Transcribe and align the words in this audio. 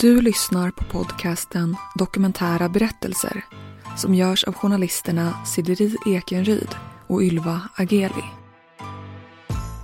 Du 0.00 0.20
lyssnar 0.20 0.70
på 0.70 0.84
podcasten 0.84 1.76
Dokumentära 1.94 2.68
berättelser 2.68 3.44
som 3.96 4.14
görs 4.14 4.44
av 4.44 4.54
journalisterna 4.54 5.34
Sideri 5.46 5.96
Ekenryd 6.06 6.68
och 7.06 7.22
Ylva 7.22 7.60
Ageli. 7.76 8.24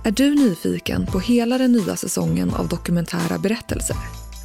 Är 0.03 0.11
du 0.11 0.35
nyfiken 0.35 1.05
på 1.05 1.19
hela 1.19 1.57
den 1.57 1.71
nya 1.71 1.95
säsongen 1.95 2.53
av 2.53 2.67
Dokumentära 2.67 3.37
berättelser? 3.37 3.95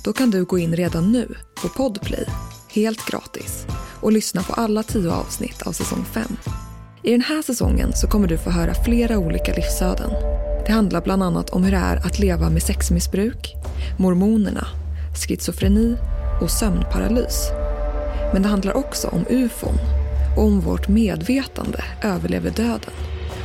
Då 0.04 0.12
kan 0.12 0.30
du 0.30 0.44
gå 0.44 0.58
in 0.58 0.76
redan 0.76 1.12
nu 1.12 1.34
på 1.62 1.68
Podplay, 1.68 2.26
helt 2.68 3.06
gratis, 3.06 3.66
och 4.00 4.12
lyssna 4.12 4.42
på 4.42 4.52
alla 4.52 4.82
tio 4.82 5.12
avsnitt 5.12 5.62
av 5.62 5.72
säsong 5.72 6.04
5. 6.04 6.22
I 7.02 7.10
den 7.10 7.22
här 7.22 7.42
säsongen 7.42 7.92
så 7.92 8.08
kommer 8.08 8.28
du 8.28 8.38
få 8.38 8.50
höra 8.50 8.74
flera 8.84 9.18
olika 9.18 9.54
livsöden. 9.54 10.10
Det 10.66 10.72
handlar 10.72 11.00
bland 11.00 11.22
annat 11.22 11.50
om 11.50 11.64
hur 11.64 11.70
det 11.70 11.76
är 11.76 11.96
att 11.96 12.18
leva 12.18 12.50
med 12.50 12.62
sexmissbruk, 12.62 13.54
mormonerna 13.98 14.66
schizofreni 15.26 15.96
och 16.40 16.50
sömnparalys. 16.50 17.50
Men 18.32 18.42
det 18.42 18.48
handlar 18.48 18.76
också 18.76 19.08
om 19.08 19.24
ufon 19.30 19.74
och 20.36 20.42
om 20.42 20.60
vårt 20.60 20.88
medvetande 20.88 21.84
överlever 22.02 22.50
döden. 22.50 22.94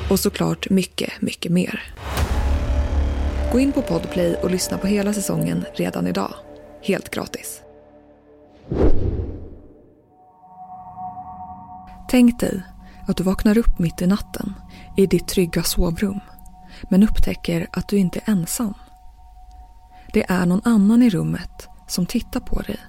Och 0.10 0.20
såklart 0.20 0.70
mycket, 0.70 1.22
mycket 1.22 1.52
mer. 1.52 1.94
Gå 3.52 3.60
in 3.60 3.72
på 3.72 3.82
Podplay 3.82 4.36
och 4.36 4.52
lyssna 4.52 4.78
på 4.78 4.88
hela 4.88 5.14
säsongen 5.14 5.66
redan 5.76 6.08
idag. 6.08 6.34
Helt 6.82 7.10
gratis. 7.10 7.62
Tänk 12.10 12.40
dig 12.40 12.62
att 13.08 13.18
du 13.18 13.24
vaknar 13.24 13.58
upp 13.58 13.80
mitt 13.80 14.02
i 14.02 14.08
natten 14.08 14.54
i 14.98 15.06
ditt 15.06 15.28
trygga 15.28 15.64
sovrum 15.64 16.20
men 16.90 17.04
upptäcker 17.04 17.68
att 17.72 17.88
du 17.88 17.98
inte 17.98 18.20
är 18.26 18.32
ensam. 18.32 18.74
Det 20.14 20.26
är 20.30 20.46
någon 20.46 20.62
annan 20.64 21.04
i 21.04 21.10
rummet 21.10 21.70
som 21.88 22.06
tittar 22.06 22.40
på 22.40 22.62
dig 22.62 22.80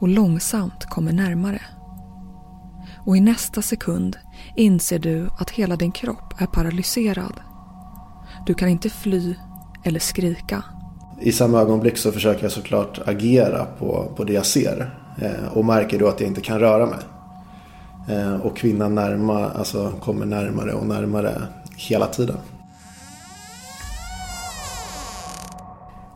och 0.00 0.08
långsamt 0.08 0.84
kommer 0.84 1.12
närmare. 1.12 1.60
Och 3.06 3.16
i 3.16 3.20
nästa 3.20 3.62
sekund 3.62 4.16
inser 4.56 4.98
du 4.98 5.28
att 5.38 5.50
hela 5.50 5.76
din 5.76 5.92
kropp 5.92 6.34
är 6.40 6.46
paralyserad. 6.46 7.40
Du 8.46 8.54
kan 8.54 8.68
inte 8.68 8.90
fly 8.90 9.34
eller 9.84 10.00
skrika. 10.00 10.64
I 11.20 11.32
samma 11.32 11.60
ögonblick 11.60 11.98
så 11.98 12.12
försöker 12.12 12.42
jag 12.42 12.52
såklart 12.52 13.08
agera 13.08 13.64
på, 13.64 14.12
på 14.16 14.24
det 14.24 14.32
jag 14.32 14.46
ser. 14.46 14.90
Eh, 15.18 15.48
och 15.52 15.64
märker 15.64 15.98
då 15.98 16.08
att 16.08 16.20
jag 16.20 16.28
inte 16.28 16.40
kan 16.40 16.58
röra 16.58 16.86
mig. 16.86 16.98
Eh, 18.08 18.34
och 18.34 18.56
kvinnan 18.56 18.94
närma, 18.94 19.50
alltså 19.50 19.92
kommer 20.00 20.26
närmare 20.26 20.72
och 20.72 20.86
närmare 20.86 21.42
hela 21.76 22.06
tiden. 22.06 22.36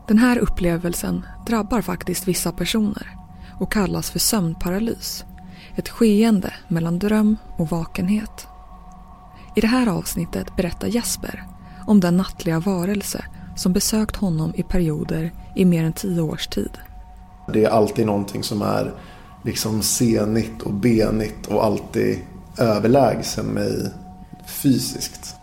Den 0.07 0.17
här 0.17 0.37
upplevelsen 0.37 1.25
drabbar 1.45 1.81
faktiskt 1.81 2.27
vissa 2.27 2.51
personer 2.51 3.07
och 3.59 3.71
kallas 3.71 4.11
för 4.11 4.19
sömnparalys. 4.19 5.25
Ett 5.75 5.89
skeende 5.89 6.53
mellan 6.67 6.99
dröm 6.99 7.37
och 7.57 7.69
vakenhet. 7.69 8.47
I 9.55 9.61
det 9.61 9.67
här 9.67 9.87
avsnittet 9.87 10.55
berättar 10.55 10.87
Jesper 10.87 11.43
om 11.87 11.99
den 11.99 12.17
nattliga 12.17 12.59
varelse 12.59 13.25
som 13.55 13.73
besökt 13.73 14.15
honom 14.15 14.53
i 14.55 14.63
perioder 14.63 15.31
i 15.55 15.65
mer 15.65 15.83
än 15.83 15.93
tio 15.93 16.21
års 16.21 16.47
tid. 16.47 16.77
Det 17.53 17.65
är 17.65 17.69
alltid 17.69 18.05
någonting 18.05 18.43
som 18.43 18.61
är 18.61 18.91
liksom 19.43 19.81
senigt 19.81 20.61
och 20.61 20.73
benigt 20.73 21.47
och 21.47 21.65
alltid 21.65 22.19
överlägsen 22.59 23.45
mig 23.45 23.91
fysiskt. 24.45 25.35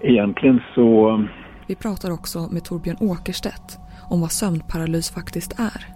Egentligen 0.00 0.60
så 0.74 1.18
vi 1.66 1.74
pratar 1.74 2.10
också 2.10 2.48
med 2.50 2.64
Torbjörn 2.64 2.96
Åkerstedt 3.00 3.78
om 4.10 4.20
vad 4.20 4.32
sömnparalys 4.32 5.10
faktiskt 5.10 5.52
är. 5.58 5.86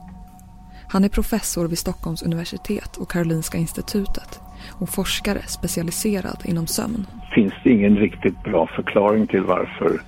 Han 0.89 1.05
är 1.05 1.09
professor 1.09 1.69
vid 1.69 1.79
Stockholms 1.79 2.23
universitet 2.23 2.97
och 2.97 3.11
Karolinska 3.11 3.59
institutet 3.59 4.41
och 4.73 4.89
forskare 4.89 5.43
specialiserad 5.47 6.43
inom 6.45 6.67
sömn. 6.67 7.07
Finns 7.35 7.55
det 7.65 7.71
ingen 7.71 7.97
riktigt 7.97 8.43
bra 8.43 8.67
förklaring 8.77 9.27
till 9.27 9.43
varför 9.43 10.01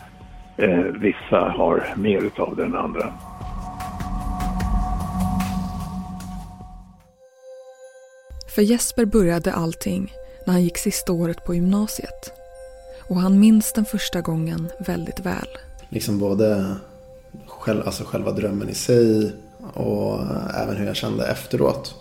eh, 0.57 1.01
vissa 1.01 1.41
har 1.57 1.95
mer 1.97 2.19
utav 2.19 2.57
det 2.57 2.65
än 2.65 2.77
andra. 2.77 3.13
För 8.55 8.63
Jesper 8.63 9.05
började 9.05 9.53
allting 9.53 10.13
när 10.47 10.53
han 10.53 10.63
gick 10.63 10.79
sista 10.79 11.13
året 11.13 11.45
på 11.45 11.55
gymnasiet 11.55 12.33
och 13.09 13.17
han 13.17 13.41
minns 13.41 13.73
den 13.73 13.85
första 13.85 14.21
gången 14.21 14.69
väldigt 14.79 15.21
väl. 15.21 15.49
Liksom 15.89 16.19
både 16.19 16.75
själv, 17.47 17.83
alltså 17.87 18.05
själva 18.05 18.33
drömmen 18.33 18.69
i 18.69 18.75
sig 18.75 19.33
och 19.75 20.21
även 20.55 20.77
hur 20.77 20.87
jag 20.87 20.97
kände 20.97 21.27
efteråt. 21.27 21.95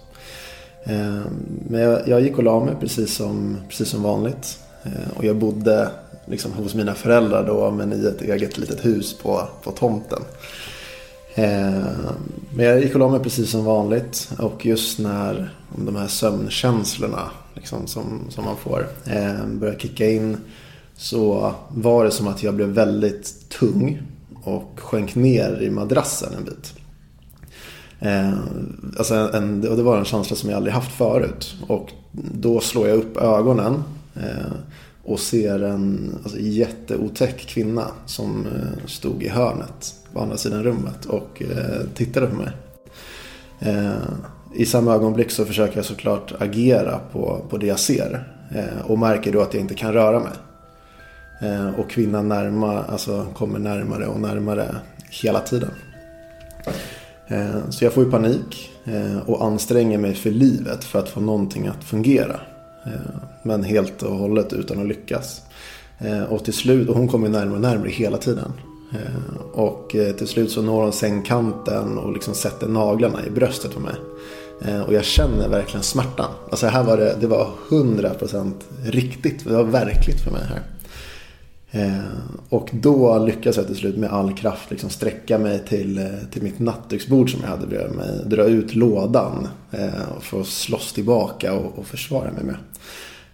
Ehm, 0.84 1.24
men 1.70 1.82
jag, 1.82 2.08
jag 2.08 2.22
gick 2.22 2.38
och 2.38 2.44
la 2.44 2.66
mig 2.66 2.76
precis 2.80 3.16
som, 3.16 3.58
precis 3.70 3.90
som 3.90 4.04
vanligt. 4.04 4.60
Ehm, 4.84 5.12
och 5.16 5.26
jag 5.26 5.36
bodde 5.36 5.90
liksom 6.26 6.54
hos 6.54 6.76
mina 6.76 6.94
föräldrar 6.94 7.48
då 7.48 7.72
men 7.72 7.94
i 7.94 8.06
ett 8.06 8.22
eget 8.22 8.58
litet 8.58 8.86
hus 8.86 9.18
på, 9.18 9.48
på 9.64 9.72
tomten. 9.72 10.20
Ehm, 11.36 11.84
men 12.56 12.66
jag 12.66 12.82
gick 12.82 12.94
och 12.94 13.00
la 13.00 13.10
mig 13.10 13.20
precis 13.20 13.52
som 13.52 13.66
vanligt 13.66 14.30
och 14.40 14.66
just 14.66 15.00
när 15.00 15.54
de 15.76 15.96
här 15.96 16.08
sömnkänslorna 16.08 17.32
liksom, 17.54 17.88
som, 17.88 18.22
som 18.30 18.46
man 18.46 18.58
får 18.58 18.88
börjar 19.60 19.76
kicka 19.76 20.10
in 20.10 20.38
så 20.98 21.54
var 21.70 22.06
det 22.06 22.12
som 22.12 22.28
att 22.28 22.44
jag 22.44 22.56
blev 22.56 22.68
väldigt 22.68 23.50
tung 23.50 24.02
och 24.44 24.80
sjönk 24.80 25.16
ner 25.16 25.62
i 25.62 25.70
madrassen 25.70 26.34
en 26.38 26.46
bit. 26.46 26.74
Eh, 28.00 28.40
alltså 28.98 29.16
en, 29.16 29.68
och 29.68 29.78
det 29.78 29.84
var 29.84 29.98
en 29.98 30.06
känsla 30.06 30.36
som 30.36 30.50
jag 30.50 30.58
aldrig 30.58 30.74
haft 30.74 30.92
förut. 30.92 31.56
Och 31.68 31.92
då 32.12 32.60
slår 32.60 32.88
jag 32.88 32.98
upp 32.98 33.18
ögonen 33.18 33.84
eh, 34.16 34.52
och 35.04 35.20
ser 35.20 35.64
en 35.64 36.16
alltså, 36.24 36.40
jätteotäck 36.40 37.48
kvinna 37.48 37.86
som 38.06 38.46
eh, 38.46 38.86
stod 38.88 39.24
i 39.24 39.30
hörnet 39.30 39.94
på 40.14 40.20
andra 40.20 40.38
sidan 40.38 40.64
rummet 40.64 41.06
och 41.06 41.42
eh, 41.42 41.88
tittade 41.96 42.28
på 42.28 42.36
mig. 42.36 42.52
Eh, 43.60 43.92
I 44.56 44.66
samma 44.66 44.94
ögonblick 44.94 45.32
så 45.32 45.46
försöker 45.46 45.76
jag 45.76 45.86
såklart 45.86 46.34
agera 46.40 47.00
på, 47.12 47.42
på 47.50 47.58
det 47.58 47.68
jag 47.68 47.80
ser. 47.80 48.34
Eh, 48.56 48.92
och 48.92 49.00
märker 49.00 49.32
då 49.32 49.42
att 49.42 49.54
jag 49.54 49.62
inte 49.62 49.76
kan 49.76 49.94
röra 49.94 50.20
mig. 50.20 50.34
Eh, 51.40 51.80
och 51.80 51.90
kvinnan 51.90 52.28
närma, 52.28 52.84
alltså 52.84 53.26
kommer 53.34 53.60
närmare 53.60 54.08
och 54.08 54.20
närmare 54.20 54.76
hela 55.10 55.40
tiden. 55.40 55.72
Eh, 57.28 57.70
så 57.70 57.86
jag 57.86 57.94
får 57.94 58.04
ju 58.04 58.12
panik 58.12 58.72
eh, 58.86 59.18
och 59.30 59.46
anstränger 59.46 59.98
mig 59.98 60.16
för 60.16 60.32
livet 60.32 60.84
för 60.84 61.00
att 61.00 61.10
få 61.10 61.20
någonting 61.20 61.68
att 61.68 61.84
fungera. 61.84 62.40
Men 63.44 63.64
helt 63.64 64.04
och 64.04 64.18
hållet 64.18 64.54
utan 64.54 64.80
att 64.80 64.88
lyckas. 64.88 65.42
Och 66.30 66.44
till 66.44 66.54
slut, 66.54 66.90
och 66.90 66.96
hon 66.96 67.08
kommer 67.08 67.30
närmare 67.30 67.56
och 67.56 67.62
närmare 67.62 67.90
hela 67.90 68.18
tiden. 68.18 68.54
Och 69.54 69.96
till 70.18 70.28
slut 70.28 70.52
så 70.52 70.62
når 70.62 70.84
hon 70.84 70.94
sängkanten 70.94 71.98
och 71.98 72.14
liksom 72.14 72.34
sätter 72.34 72.68
naglarna 72.68 73.26
i 73.26 73.30
bröstet 73.30 73.74
på 73.74 73.80
mig. 73.80 73.94
Och 74.88 74.94
jag 74.94 75.04
känner 75.04 75.50
verkligen 75.50 75.84
smärtan. 75.84 76.32
Alltså 76.50 76.68
här 76.68 76.84
var 76.84 76.98
det, 76.98 77.16
det 77.20 77.28
var 77.28 77.50
100% 77.70 78.54
riktigt. 78.86 79.44
Det 79.44 79.54
var 79.54 79.64
verkligt 79.64 80.20
för 80.20 80.32
mig 80.32 80.44
här. 80.50 80.77
Eh, 81.78 82.00
och 82.50 82.70
då 82.74 83.20
lyckades 83.26 83.58
jag 83.58 83.68
till 83.68 83.76
slut 83.76 83.98
med 83.98 84.10
all 84.10 84.34
kraft 84.34 84.72
liksom 84.72 84.90
sträcka 84.90 85.38
mig 85.38 85.66
till, 85.66 85.98
eh, 85.98 86.06
till 86.32 86.44
mitt 86.44 86.60
nattduksbord 86.60 87.32
som 87.32 87.40
jag 87.42 87.50
hade 87.50 87.68
bredvid 87.68 87.96
mig. 87.96 88.22
Dra 88.26 88.44
ut 88.44 88.76
lådan 88.76 89.48
eh, 89.72 90.16
och 90.18 90.24
få 90.24 90.44
slåss 90.44 90.94
tillbaka 90.94 91.54
och, 91.54 91.80
och 91.80 91.86
försvara 91.86 92.32
mig 92.32 92.44
med. 92.44 92.56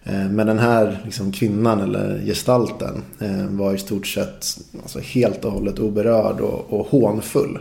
Eh, 0.04 0.32
men 0.32 0.48
den 0.48 0.60
här 0.60 1.02
liksom, 1.06 1.32
kvinnan 1.32 1.82
eller 1.82 2.22
gestalten 2.26 3.02
eh, 3.20 3.46
var 3.46 3.74
i 3.74 3.78
stort 3.78 4.08
sett 4.08 4.46
alltså, 4.82 5.00
helt 5.00 5.46
och 5.46 5.52
hållet 5.52 5.80
oberörd 5.80 6.42
och, 6.42 6.74
och 6.80 6.88
hånfull. 6.88 7.60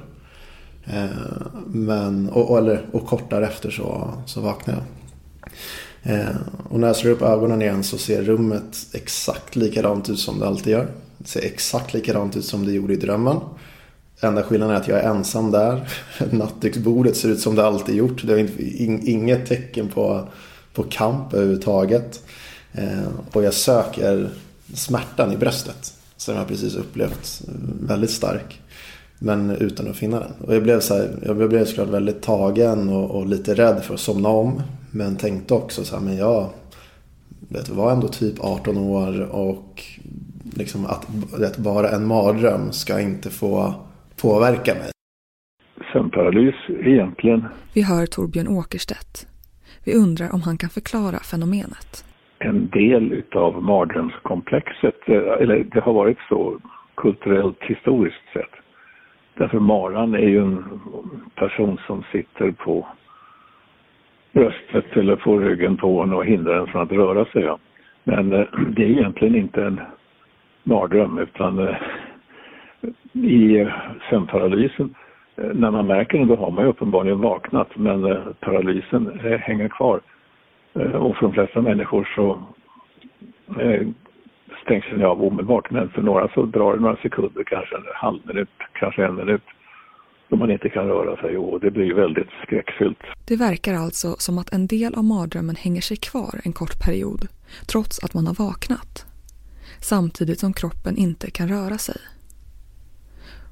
Eh, 0.85 1.05
men, 1.67 2.28
och, 2.28 2.50
och, 2.50 2.58
eller, 2.58 2.87
och 2.93 3.06
kort 3.06 3.31
därefter 3.31 3.70
så, 3.70 4.14
så 4.26 4.40
vaknade 4.40 4.78
jag. 4.78 5.01
Eh, 6.02 6.37
och 6.70 6.81
när 6.81 6.87
jag 6.87 6.96
slår 6.96 7.10
upp 7.10 7.22
ögonen 7.22 7.62
igen 7.62 7.84
så 7.84 7.99
ser 7.99 8.22
rummet 8.22 8.87
exakt 8.93 9.56
likadant 9.56 10.10
ut 10.10 10.19
som 10.19 10.38
det 10.38 10.46
alltid 10.46 10.72
gör. 10.72 10.87
Det 11.19 11.28
ser 11.28 11.43
exakt 11.43 11.94
likadant 11.94 12.37
ut 12.37 12.44
som 12.44 12.66
det 12.66 12.72
gjorde 12.72 12.93
i 12.93 12.96
drömmen. 12.96 13.37
Enda 14.20 14.43
skillnaden 14.43 14.76
är 14.76 14.81
att 14.81 14.88
jag 14.88 14.99
är 14.99 15.08
ensam 15.08 15.50
där. 15.50 15.88
Nattduksbordet 16.31 17.16
ser 17.16 17.28
ut 17.28 17.40
som 17.40 17.54
det 17.54 17.66
alltid 17.66 17.94
gjort. 17.94 18.26
Det 18.26 18.40
är 18.40 19.08
inget 19.08 19.46
tecken 19.46 19.88
på, 19.88 20.28
på 20.75 20.82
kamp 20.82 21.34
överhuvudtaget. 21.34 22.22
Eh, 22.72 23.08
och 23.32 23.44
jag 23.44 23.54
söker 23.54 24.31
smärtan 24.75 25.32
i 25.32 25.37
bröstet. 25.37 25.94
Som 26.16 26.37
jag 26.37 26.49
precis 26.49 26.76
upplevt 26.76 27.43
väldigt 27.81 28.10
stark. 28.10 28.60
Men 29.19 29.50
utan 29.50 29.90
att 29.90 29.96
finna 29.96 30.20
den. 30.20 30.32
Och 30.46 30.54
jag 30.54 30.62
blev, 30.62 30.81
så 30.81 30.94
här, 30.94 31.10
jag 31.26 31.37
blev 31.37 31.64
såklart 31.64 31.88
väldigt 31.88 32.22
tagen 32.22 32.88
och, 32.88 33.10
och, 33.10 33.26
lite 33.26 33.54
rädd 33.54 33.82
för 33.84 33.94
att 33.94 34.00
somna 34.00 34.28
om. 34.28 34.62
Men 34.94 35.17
tänkte 35.17 35.55
också 35.55 35.85
så 35.85 35.97
här, 35.97 36.05
men 36.05 36.17
jag 36.17 36.50
vet, 37.49 37.69
var 37.69 37.93
ändå 37.93 38.09
typ 38.09 38.41
18 38.41 38.79
år 38.79 39.35
och 39.35 39.83
liksom 40.56 40.85
att, 40.87 41.06
att 41.43 41.59
bara 41.59 41.89
en 41.89 42.06
mardröm 42.06 42.73
ska 42.73 43.00
inte 43.00 43.31
få 43.31 43.75
påverka 44.23 44.75
mig. 44.75 44.91
sömnparalys 45.93 46.55
egentligen. 46.69 47.44
Vi 47.75 47.83
hör 47.83 48.06
Torbjörn 48.06 48.49
Åkerstedt. 48.49 49.27
Vi 49.85 49.94
undrar 49.94 50.35
om 50.35 50.43
han 50.43 50.56
kan 50.56 50.71
förklara 50.71 51.19
fenomenet. 51.19 52.05
En 52.38 52.69
del 52.71 53.12
utav 53.12 53.62
mardrömskomplexet, 53.62 55.00
eh, 55.06 55.43
eller 55.43 55.65
det 55.75 55.81
har 55.81 55.93
varit 55.93 56.19
så 56.29 56.59
kulturellt 56.95 57.59
historiskt 57.61 58.27
sett. 58.33 58.55
Därför 59.38 59.59
maran 59.59 60.15
är 60.15 60.29
ju 60.35 60.38
en 60.38 60.65
person 61.35 61.79
som 61.87 62.05
sitter 62.12 62.50
på 62.50 62.87
bröstet 64.32 64.96
eller 64.96 65.17
får 65.17 65.40
ryggen 65.40 65.76
på 65.76 66.02
en 66.02 66.12
och 66.12 66.25
hindrar 66.25 66.58
en 66.58 66.67
från 66.67 66.82
att 66.82 66.93
röra 66.93 67.25
sig. 67.25 67.43
Ja. 67.43 67.58
Men 68.05 68.32
eh, 68.32 68.46
det 68.76 68.82
är 68.82 68.90
egentligen 68.90 69.34
inte 69.34 69.64
en 69.64 69.81
mardröm 70.62 71.19
utan 71.19 71.58
eh, 71.58 71.76
i 73.12 73.61
eh, 73.61 73.69
sömnparalysen 74.11 74.94
när 75.37 75.70
man 75.70 75.87
märker 75.87 76.19
den 76.19 76.29
då 76.29 76.37
har 76.37 76.50
man 76.50 76.64
ju 76.64 76.70
uppenbarligen 76.70 77.20
vaknat 77.20 77.69
men 77.76 78.19
paralysen 78.40 79.20
hänger 79.40 79.69
kvar. 79.69 80.00
Och 80.75 81.17
för 81.17 81.20
de 81.20 81.32
flesta 81.32 81.61
människor 81.61 82.08
så 82.14 82.43
stängs 84.62 84.85
den 84.90 85.05
av 85.05 85.23
omedelbart 85.23 85.70
men 85.70 85.88
för 85.88 86.02
några 86.02 86.28
så 86.28 86.43
drar 86.43 86.75
det 86.75 86.81
några 86.81 86.96
sekunder, 86.96 87.44
kanske 87.44 87.76
en 87.76 87.82
halv 87.94 88.19
minut, 88.25 88.49
kanske 88.73 89.05
en 89.05 89.14
minut 89.14 89.43
då 90.32 90.38
man 90.38 90.50
inte 90.50 90.69
kan 90.69 90.87
röra 90.87 91.17
sig 91.17 91.37
och 91.38 91.61
det 91.61 91.70
blir 91.70 91.94
väldigt 91.94 92.29
skräckfyllt. 92.43 93.02
Det 93.29 93.37
verkar 93.37 93.75
alltså 93.75 94.08
som 94.19 94.38
att 94.38 94.52
en 94.52 94.67
del 94.67 94.94
av 94.94 95.05
mardrömmen 95.05 95.56
hänger 95.56 95.81
sig 95.81 95.96
kvar 95.96 96.34
en 96.44 96.52
kort 96.52 96.76
period 96.87 97.23
trots 97.73 98.05
att 98.05 98.14
man 98.14 98.26
har 98.26 98.34
vaknat. 98.46 98.93
Samtidigt 99.81 100.38
som 100.38 100.52
kroppen 100.52 100.96
inte 100.96 101.31
kan 101.31 101.49
röra 101.49 101.79
sig. 101.88 102.00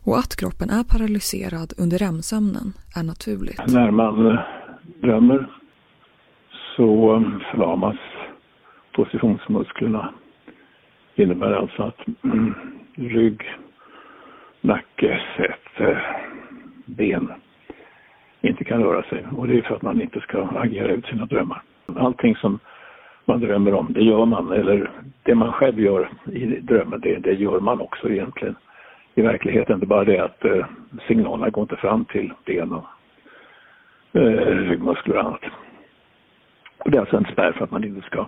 Och 0.04 0.18
att 0.18 0.36
kroppen 0.40 0.70
är 0.70 0.84
paralyserad 0.94 1.72
under 1.82 1.98
REM-sömnen 1.98 2.68
är 2.98 3.04
naturligt. 3.12 3.62
När 3.66 3.90
man 3.90 4.26
eh, 4.26 4.40
drömmer 5.02 5.40
så 6.76 7.14
eh, 7.14 7.22
förlamas 7.50 8.00
positionsmusklerna. 8.96 10.14
Det 11.14 11.22
innebär 11.22 11.52
alltså 11.52 11.82
att 11.82 12.00
mm, 12.24 12.54
rygg, 12.94 13.40
nacke, 14.60 15.20
säte, 15.36 16.00
ben 16.90 17.32
inte 18.40 18.64
kan 18.64 18.82
röra 18.82 19.02
sig. 19.02 19.24
Och 19.36 19.48
det 19.48 19.58
är 19.58 19.62
för 19.62 19.74
att 19.74 19.82
man 19.82 20.00
inte 20.00 20.20
ska 20.20 20.42
agera 20.42 20.92
ut 20.92 21.06
sina 21.06 21.26
drömmar. 21.26 21.62
Allting 21.96 22.36
som 22.36 22.58
man 23.24 23.40
drömmer 23.40 23.74
om, 23.74 23.92
det 23.92 24.02
gör 24.02 24.24
man. 24.24 24.52
Eller 24.52 24.90
det 25.22 25.34
man 25.34 25.52
själv 25.52 25.80
gör 25.80 26.10
i 26.32 26.46
drömmen, 26.46 27.00
det, 27.00 27.18
det 27.18 27.32
gör 27.32 27.60
man 27.60 27.80
också 27.80 28.08
egentligen 28.08 28.56
i 29.14 29.22
verkligheten. 29.22 29.80
Det 29.80 29.84
är 29.84 29.86
bara 29.86 30.04
det 30.04 30.18
att 30.18 30.44
eh, 30.44 30.66
signalerna 31.08 31.50
går 31.50 31.62
inte 31.62 31.76
fram 31.76 32.04
till 32.04 32.32
ben 32.46 32.72
och 32.72 32.84
eh, 34.12 34.56
ryggmuskler 34.68 35.16
och 35.16 35.24
annat. 35.24 35.44
Och 36.78 36.90
det 36.90 36.96
är 36.96 37.00
alltså 37.00 37.16
en 37.16 37.32
spärr 37.32 37.52
för 37.52 37.64
att 37.64 37.70
man 37.70 37.84
inte 37.84 38.06
ska 38.06 38.26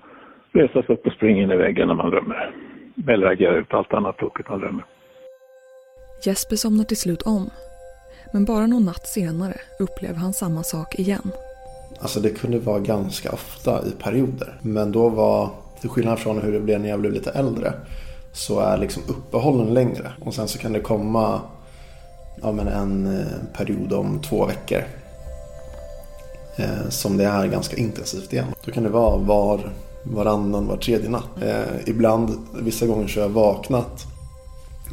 resa 0.52 0.82
sig 0.82 0.94
upp 0.94 1.06
och 1.06 1.12
springa 1.12 1.42
in 1.42 1.50
i 1.50 1.56
väggen 1.56 1.88
när 1.88 1.94
man 1.94 2.10
drömmer. 2.10 2.54
Eller 3.08 3.26
agera 3.26 3.54
ut 3.54 3.74
allt 3.74 3.94
annat 3.94 4.18
tokigt 4.18 4.48
man 4.48 4.60
drömmer. 4.60 4.84
Jesper 6.26 6.56
somnar 6.56 6.84
till 6.84 6.96
slut 6.96 7.22
om. 7.22 7.50
Men 8.32 8.44
bara 8.44 8.66
någon 8.66 8.84
natt 8.84 9.06
senare 9.06 9.60
upplever 9.78 10.14
han 10.14 10.32
samma 10.32 10.62
sak 10.62 10.98
igen. 10.98 11.30
Alltså 12.00 12.20
det 12.20 12.30
kunde 12.30 12.58
vara 12.58 12.78
ganska 12.78 13.32
ofta 13.32 13.86
i 13.86 13.90
perioder. 13.90 14.58
Men 14.62 14.92
då 14.92 15.08
var, 15.08 15.50
till 15.80 15.90
skillnad 15.90 16.18
från 16.18 16.42
hur 16.42 16.52
det 16.52 16.60
blev 16.60 16.80
när 16.80 16.88
jag 16.88 17.00
blev 17.00 17.12
lite 17.12 17.30
äldre, 17.30 17.72
så 18.32 18.60
är 18.60 18.78
liksom 18.78 19.02
uppehållen 19.08 19.74
längre. 19.74 20.12
Och 20.20 20.34
sen 20.34 20.48
så 20.48 20.58
kan 20.58 20.72
det 20.72 20.80
komma 20.80 21.40
ja, 22.42 22.52
men 22.52 22.68
en 22.68 23.20
eh, 23.20 23.56
period 23.56 23.92
om 23.92 24.20
två 24.20 24.46
veckor. 24.46 24.84
Eh, 26.56 26.88
som 26.88 27.16
det 27.16 27.24
är 27.24 27.46
ganska 27.46 27.76
intensivt 27.76 28.32
igen. 28.32 28.46
Då 28.64 28.72
kan 28.72 28.82
det 28.82 28.88
vara 28.88 29.16
var, 29.16 29.72
varannan, 30.02 30.66
var 30.66 30.76
tredje 30.76 31.08
natt. 31.08 31.42
Eh, 31.42 31.88
ibland, 31.88 32.38
vissa 32.60 32.86
gånger 32.86 33.08
så 33.08 33.20
har 33.20 33.26
jag 33.26 33.34
vaknat 33.34 34.06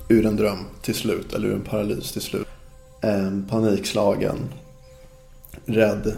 ur 0.10 0.26
en 0.26 0.36
dröm 0.36 0.66
till 0.82 0.96
slut, 0.96 1.34
eller 1.34 1.48
ur 1.48 1.54
en 1.54 1.62
paralys 1.62 2.12
till 2.12 2.22
slut. 2.22 2.48
Ehm, 3.04 3.48
panikslagen, 3.50 4.38
rädd, 5.66 6.14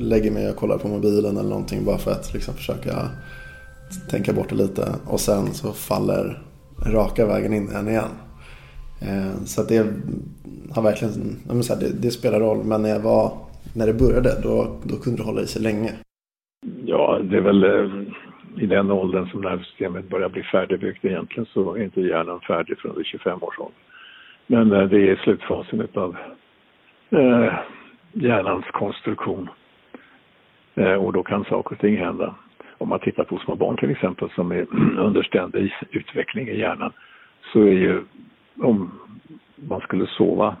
lägger 0.00 0.30
mig 0.30 0.50
och 0.50 0.56
kollar 0.56 0.78
på 0.78 0.88
mobilen 0.88 1.36
eller 1.36 1.48
någonting 1.48 1.84
bara 1.84 1.98
för 1.98 2.10
att 2.10 2.34
liksom 2.34 2.54
försöka 2.54 2.92
tänka 4.10 4.32
bort 4.32 4.48
det 4.48 4.54
lite. 4.54 4.88
Och 5.06 5.20
sen 5.20 5.46
så 5.54 5.72
faller 5.72 6.42
raka 6.86 7.26
vägen 7.26 7.52
in 7.52 7.68
igen 7.68 7.88
igen. 7.88 8.10
Så 9.44 9.60
att 9.60 9.68
det 9.68 9.86
har 10.74 10.82
verkligen, 10.82 11.36
det, 11.80 12.02
det 12.02 12.10
spelar 12.10 12.40
roll. 12.40 12.64
Men 12.64 12.82
när 12.82 12.88
jag 12.88 13.00
var, 13.00 13.32
när 13.74 13.86
det 13.86 13.94
började 13.94 14.40
då, 14.42 14.76
då 14.84 14.96
kunde 14.96 15.22
det 15.22 15.26
hålla 15.26 15.40
i 15.40 15.46
sig 15.46 15.62
länge. 15.62 15.92
Ja, 16.84 17.20
det 17.30 17.36
är 17.36 17.40
väl 17.40 17.64
eh, 17.64 18.62
i 18.62 18.66
den 18.66 18.90
åldern 18.90 19.26
som 19.26 19.40
nervsystemet 19.40 20.08
börjar 20.08 20.28
bli 20.28 20.42
färdigbyggt 20.42 21.04
egentligen 21.04 21.46
så 21.54 21.74
är 21.74 21.82
inte 21.82 22.00
hjärnan 22.00 22.40
färdig 22.40 22.78
förrän 22.78 22.96
vid 22.96 23.06
25 23.06 23.42
års 23.42 23.58
ålder. 23.58 23.85
Men 24.46 24.72
eh, 24.72 24.88
det 24.88 25.10
är 25.10 25.16
slutfasen 25.16 25.80
utav 25.80 26.16
eh, 27.10 27.52
hjärnans 28.12 28.64
konstruktion. 28.72 29.48
Eh, 30.74 30.94
och 30.94 31.12
då 31.12 31.22
kan 31.22 31.44
saker 31.44 31.74
och 31.74 31.80
ting 31.80 31.96
hända. 31.96 32.34
Om 32.78 32.88
man 32.88 33.00
tittar 33.00 33.24
på 33.24 33.38
små 33.38 33.54
barn 33.54 33.76
till 33.76 33.90
exempel 33.90 34.30
som 34.34 34.52
är 34.52 34.66
under 34.98 35.22
ständig 35.22 35.74
utveckling 35.90 36.48
i 36.48 36.58
hjärnan 36.58 36.92
så 37.52 37.60
är 37.60 37.72
ju 37.72 38.02
om 38.62 38.90
man 39.56 39.80
skulle 39.80 40.06
sova 40.06 40.56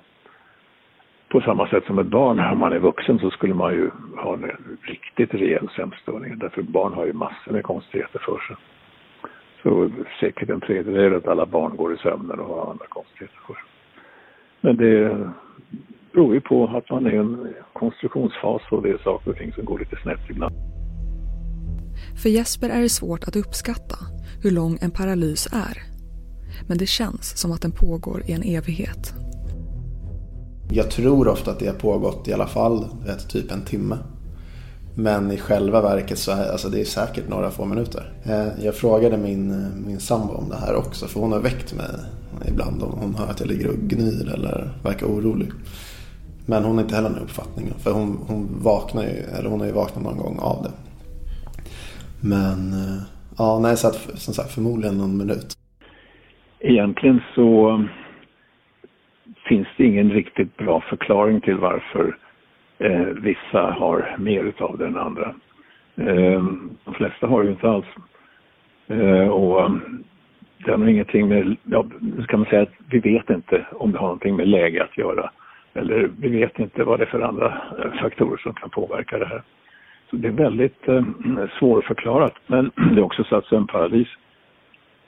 på 1.28 1.40
samma 1.40 1.68
sätt 1.68 1.84
som 1.84 1.98
ett 1.98 2.06
barn, 2.06 2.40
om 2.40 2.58
man 2.58 2.72
är 2.72 2.78
vuxen 2.78 3.18
så 3.18 3.30
skulle 3.30 3.54
man 3.54 3.72
ju 3.72 3.90
ha 4.16 4.34
en 4.34 4.76
riktigt 4.82 5.34
rejäl 5.34 5.68
sömnstörning. 5.76 6.38
Därför 6.38 6.62
barn 6.62 6.92
har 6.92 7.06
ju 7.06 7.12
massor 7.12 7.52
med 7.52 7.62
konstigheter 7.62 8.18
för 8.18 8.38
sig. 8.38 8.56
Så 9.62 9.90
säkert 10.20 10.50
en 10.50 10.60
tredjedel 10.60 11.14
av 11.14 11.28
alla 11.28 11.46
barn 11.46 11.76
går 11.76 11.94
i 11.94 11.96
sömnen 11.96 12.40
och 12.40 12.46
har 12.46 12.70
andra 12.70 12.86
konstigheter 12.86 13.38
för 13.46 13.54
sig. 13.54 13.75
Men 14.60 14.76
det 14.76 15.18
beror 16.12 16.34
ju 16.34 16.40
på 16.40 16.64
att 16.64 16.90
man 16.90 17.06
är 17.06 17.14
i 17.14 17.16
en 17.16 17.54
konstruktionsfas 17.72 18.62
och 18.70 18.82
det 18.82 18.88
är 18.90 18.98
saker 18.98 19.30
och 19.30 19.36
ting 19.36 19.52
som 19.52 19.64
går 19.64 19.78
lite 19.78 19.96
snett 20.02 20.30
ibland. 20.30 20.54
För 22.22 22.28
Jesper 22.28 22.68
är 22.68 22.80
det 22.80 22.88
svårt 22.88 23.24
att 23.24 23.36
uppskatta 23.36 23.96
hur 24.42 24.50
lång 24.50 24.78
en 24.80 24.90
paralys 24.90 25.46
är. 25.46 25.82
Men 26.68 26.78
det 26.78 26.86
känns 26.86 27.40
som 27.40 27.52
att 27.52 27.62
den 27.62 27.72
pågår 27.72 28.22
i 28.26 28.32
en 28.32 28.42
evighet. 28.42 29.14
Jag 30.70 30.90
tror 30.90 31.28
ofta 31.28 31.50
att 31.50 31.58
det 31.58 31.66
har 31.66 31.74
pågått 31.74 32.28
i 32.28 32.32
alla 32.32 32.46
fall 32.46 32.84
ett, 33.08 33.30
typ 33.30 33.52
en 33.52 33.64
timme. 33.64 33.96
Men 34.98 35.30
i 35.30 35.36
själva 35.38 35.82
verket 35.82 36.18
så 36.18 36.32
är 36.32 36.52
alltså 36.52 36.68
det 36.68 36.80
är 36.80 36.84
säkert 36.84 37.28
några 37.28 37.50
få 37.50 37.64
minuter. 37.64 38.02
Eh, 38.24 38.64
jag 38.64 38.74
frågade 38.74 39.16
min, 39.16 39.72
min 39.86 40.00
sambo 40.00 40.34
om 40.34 40.48
det 40.48 40.56
här 40.56 40.76
också 40.76 41.06
för 41.06 41.20
hon 41.20 41.32
har 41.32 41.40
väckt 41.40 41.74
mig 41.74 41.86
ibland 42.48 42.82
om 42.82 42.98
hon 42.98 43.14
hör 43.14 43.30
att 43.30 43.40
jag 43.40 43.48
ligger 43.48 43.68
och 43.68 43.76
gnyr 43.76 44.32
eller 44.34 44.68
verkar 44.84 45.06
orolig. 45.06 45.48
Men 46.46 46.64
hon 46.64 46.74
har 46.74 46.82
inte 46.82 46.94
heller 46.94 47.10
någon 47.10 47.22
uppfattning 47.22 47.66
för 47.84 47.92
hon, 47.92 48.18
hon 48.28 48.48
vaknar 48.62 49.02
ju, 49.02 49.38
eller 49.38 49.50
hon 49.50 49.60
har 49.60 49.66
ju 49.66 49.72
vaknat 49.72 50.04
någon 50.04 50.18
gång 50.18 50.38
av 50.38 50.62
det. 50.62 50.72
Men 52.28 52.72
eh, 52.72 53.02
ja, 53.38 53.58
nej 53.62 53.76
så 53.76 53.88
att 53.88 53.96
som 54.14 54.34
sagt 54.34 54.52
förmodligen 54.54 54.98
någon 54.98 55.16
minut. 55.18 55.46
Egentligen 56.60 57.20
så 57.34 57.84
finns 59.48 59.68
det 59.76 59.84
ingen 59.84 60.10
riktigt 60.10 60.56
bra 60.56 60.84
förklaring 60.90 61.40
till 61.40 61.56
varför 61.56 62.16
eh, 62.78 63.00
vissa 63.00 63.60
har 63.70 64.16
mer 64.18 64.44
utav 64.44 64.78
det 64.78 64.86
än 64.86 64.96
andra. 64.96 65.34
Eh, 65.96 66.44
de 66.84 66.94
flesta 66.94 67.26
har 67.26 67.42
ju 67.42 67.50
inte 67.50 67.70
alls. 67.70 67.86
Eh, 68.86 69.28
och 69.28 69.64
um, 69.64 70.04
det 70.64 70.70
har 70.70 70.88
ingenting 70.88 71.28
med, 71.28 71.56
ja, 71.64 71.86
ska 72.22 72.36
man 72.36 72.46
säga 72.46 72.62
att 72.62 72.74
vi 72.90 72.98
vet 72.98 73.30
inte 73.30 73.66
om 73.72 73.92
det 73.92 73.98
har 73.98 74.06
någonting 74.06 74.36
med 74.36 74.48
läge 74.48 74.84
att 74.84 74.98
göra. 74.98 75.30
Eller 75.74 76.10
vi 76.20 76.28
vet 76.28 76.58
inte 76.58 76.84
vad 76.84 76.98
det 76.98 77.04
är 77.04 77.10
för 77.10 77.20
andra 77.20 77.46
eh, 77.78 78.00
faktorer 78.02 78.36
som 78.36 78.54
kan 78.54 78.70
påverka 78.70 79.18
det 79.18 79.26
här. 79.26 79.42
Så 80.10 80.16
det 80.16 80.28
är 80.28 80.32
väldigt 80.32 80.88
eh, 80.88 81.04
svårförklarat. 81.58 82.34
Men 82.46 82.70
det 82.94 83.00
är 83.00 83.04
också 83.04 83.24
så 83.24 83.36
att 83.36 83.44
sömnparalys 83.44 84.08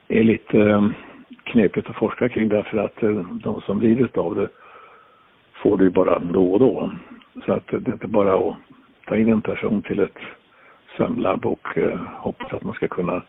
är 0.09 0.25
lite 0.25 0.61
eh, 0.61 0.89
knepigt 1.45 1.91
att 1.91 1.97
forska 1.97 2.29
kring 2.29 2.49
därför 2.49 2.79
att 2.79 3.03
eh, 3.03 3.11
de 3.21 3.61
som 3.61 3.81
lider 3.81 4.19
av 4.19 4.35
det 4.35 4.49
får 5.63 5.77
det 5.77 5.85
ju 5.85 5.91
bara 5.91 6.19
då 6.19 6.53
och 6.53 6.61
då. 6.61 6.91
Så 7.47 7.53
att 7.53 7.67
det 7.67 7.89
är 7.89 7.93
inte 7.93 8.07
bara 8.07 8.35
att 8.35 8.57
ta 9.07 9.17
in 9.17 9.29
en 9.33 9.43
person 9.43 9.83
till 9.83 10.01
ett 10.01 10.19
sömnlabb 10.97 11.47
och 11.47 11.79
eh, 11.79 12.01
hoppas 12.17 12.53
att 12.53 12.65
man 12.65 12.75
ska 12.75 12.89
kunna 12.89 13.23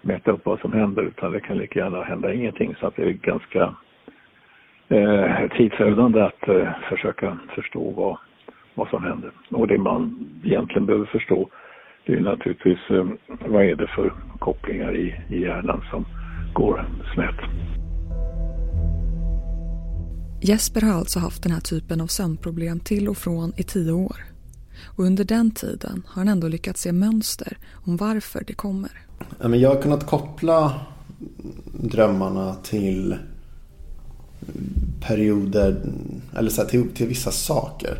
mäta 0.00 0.30
upp 0.30 0.44
vad 0.44 0.60
som 0.60 0.72
händer 0.72 1.02
utan 1.02 1.32
det 1.32 1.40
kan 1.40 1.58
lika 1.58 1.78
gärna 1.78 2.02
hända 2.02 2.32
ingenting. 2.32 2.74
Så 2.80 2.86
att 2.86 2.96
det 2.96 3.02
är 3.02 3.12
ganska 3.12 3.74
eh, 4.88 5.48
tidsödande 5.56 6.20
att 6.20 6.48
eh, 6.48 6.68
försöka 6.88 7.38
förstå 7.54 7.90
vad, 7.90 8.16
vad 8.74 8.88
som 8.88 9.04
händer. 9.04 9.30
Och 9.50 9.66
det 9.66 9.78
man 9.78 10.30
egentligen 10.44 10.86
behöver 10.86 11.06
förstå 11.06 11.48
det 12.06 12.12
är 12.12 12.20
naturligtvis 12.20 12.90
eh, 12.90 13.06
vad 13.46 13.64
är 13.64 13.74
det 13.74 13.86
för 13.86 14.12
kopplingar 14.38 14.96
i, 14.96 15.14
i 15.28 15.40
hjärnan 15.42 15.84
som 15.90 16.04
går 16.52 16.84
snett. 17.14 17.40
Jesper 20.44 20.80
har 20.80 20.92
alltså 20.92 21.18
haft 21.18 21.42
den 21.42 21.52
här 21.52 21.60
typen 21.60 22.00
av 22.00 22.06
sömnproblem 22.06 22.80
till 22.80 23.08
och 23.08 23.16
från 23.16 23.52
i 23.56 23.62
tio 23.62 23.92
år. 23.92 24.24
Och 24.84 25.04
under 25.04 25.24
den 25.24 25.50
tiden 25.50 26.02
har 26.06 26.20
han 26.20 26.28
ändå 26.28 26.48
lyckats 26.48 26.80
se 26.80 26.92
mönster 26.92 27.58
om 27.70 27.96
varför 27.96 28.44
det 28.46 28.54
kommer. 28.54 28.90
Jag 29.40 29.74
har 29.74 29.82
kunnat 29.82 30.06
koppla 30.06 30.80
drömmarna 31.80 32.54
till 32.54 33.16
perioder, 35.00 35.82
eller 36.36 36.50
så 36.50 36.62
här, 36.62 36.68
till, 36.68 36.94
till 36.94 37.06
vissa 37.06 37.30
saker. 37.30 37.98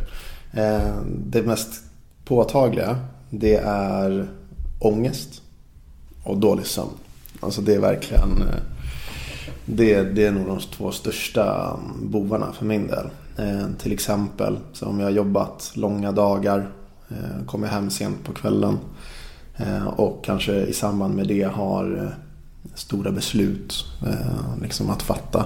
Eh, 0.53 0.95
det 1.25 1.43
mest 1.43 1.83
påtagliga 2.25 2.99
det 3.29 3.55
är 3.65 4.27
ångest 4.79 5.41
och 6.23 6.37
dålig 6.37 6.65
sömn. 6.65 6.89
Alltså 7.39 7.61
det 7.61 7.73
är 7.73 7.79
verkligen 7.79 8.41
eh, 8.41 8.72
det, 9.65 10.03
det 10.03 10.25
är 10.25 10.31
nog 10.31 10.47
de 10.47 10.59
två 10.59 10.91
största 10.91 11.73
um, 11.73 12.11
bovarna 12.11 12.53
för 12.53 12.65
min 12.65 12.87
del. 12.87 13.09
Eh, 13.37 13.67
till 13.77 13.91
exempel 13.91 14.57
så 14.73 14.85
om 14.85 14.99
jag 14.99 15.07
har 15.07 15.11
jobbat 15.11 15.71
långa 15.75 16.11
dagar, 16.11 16.69
eh, 17.09 17.45
kommer 17.45 17.67
hem 17.67 17.89
sent 17.89 18.23
på 18.23 18.33
kvällen 18.33 18.77
eh, 19.57 19.87
och 19.87 20.25
kanske 20.25 20.53
i 20.53 20.73
samband 20.73 21.15
med 21.15 21.27
det 21.27 21.43
har 21.43 21.97
eh, 21.97 22.09
stora 22.75 23.11
beslut 23.11 23.85
eh, 24.07 24.61
liksom 24.61 24.89
att 24.89 25.01
fatta. 25.01 25.45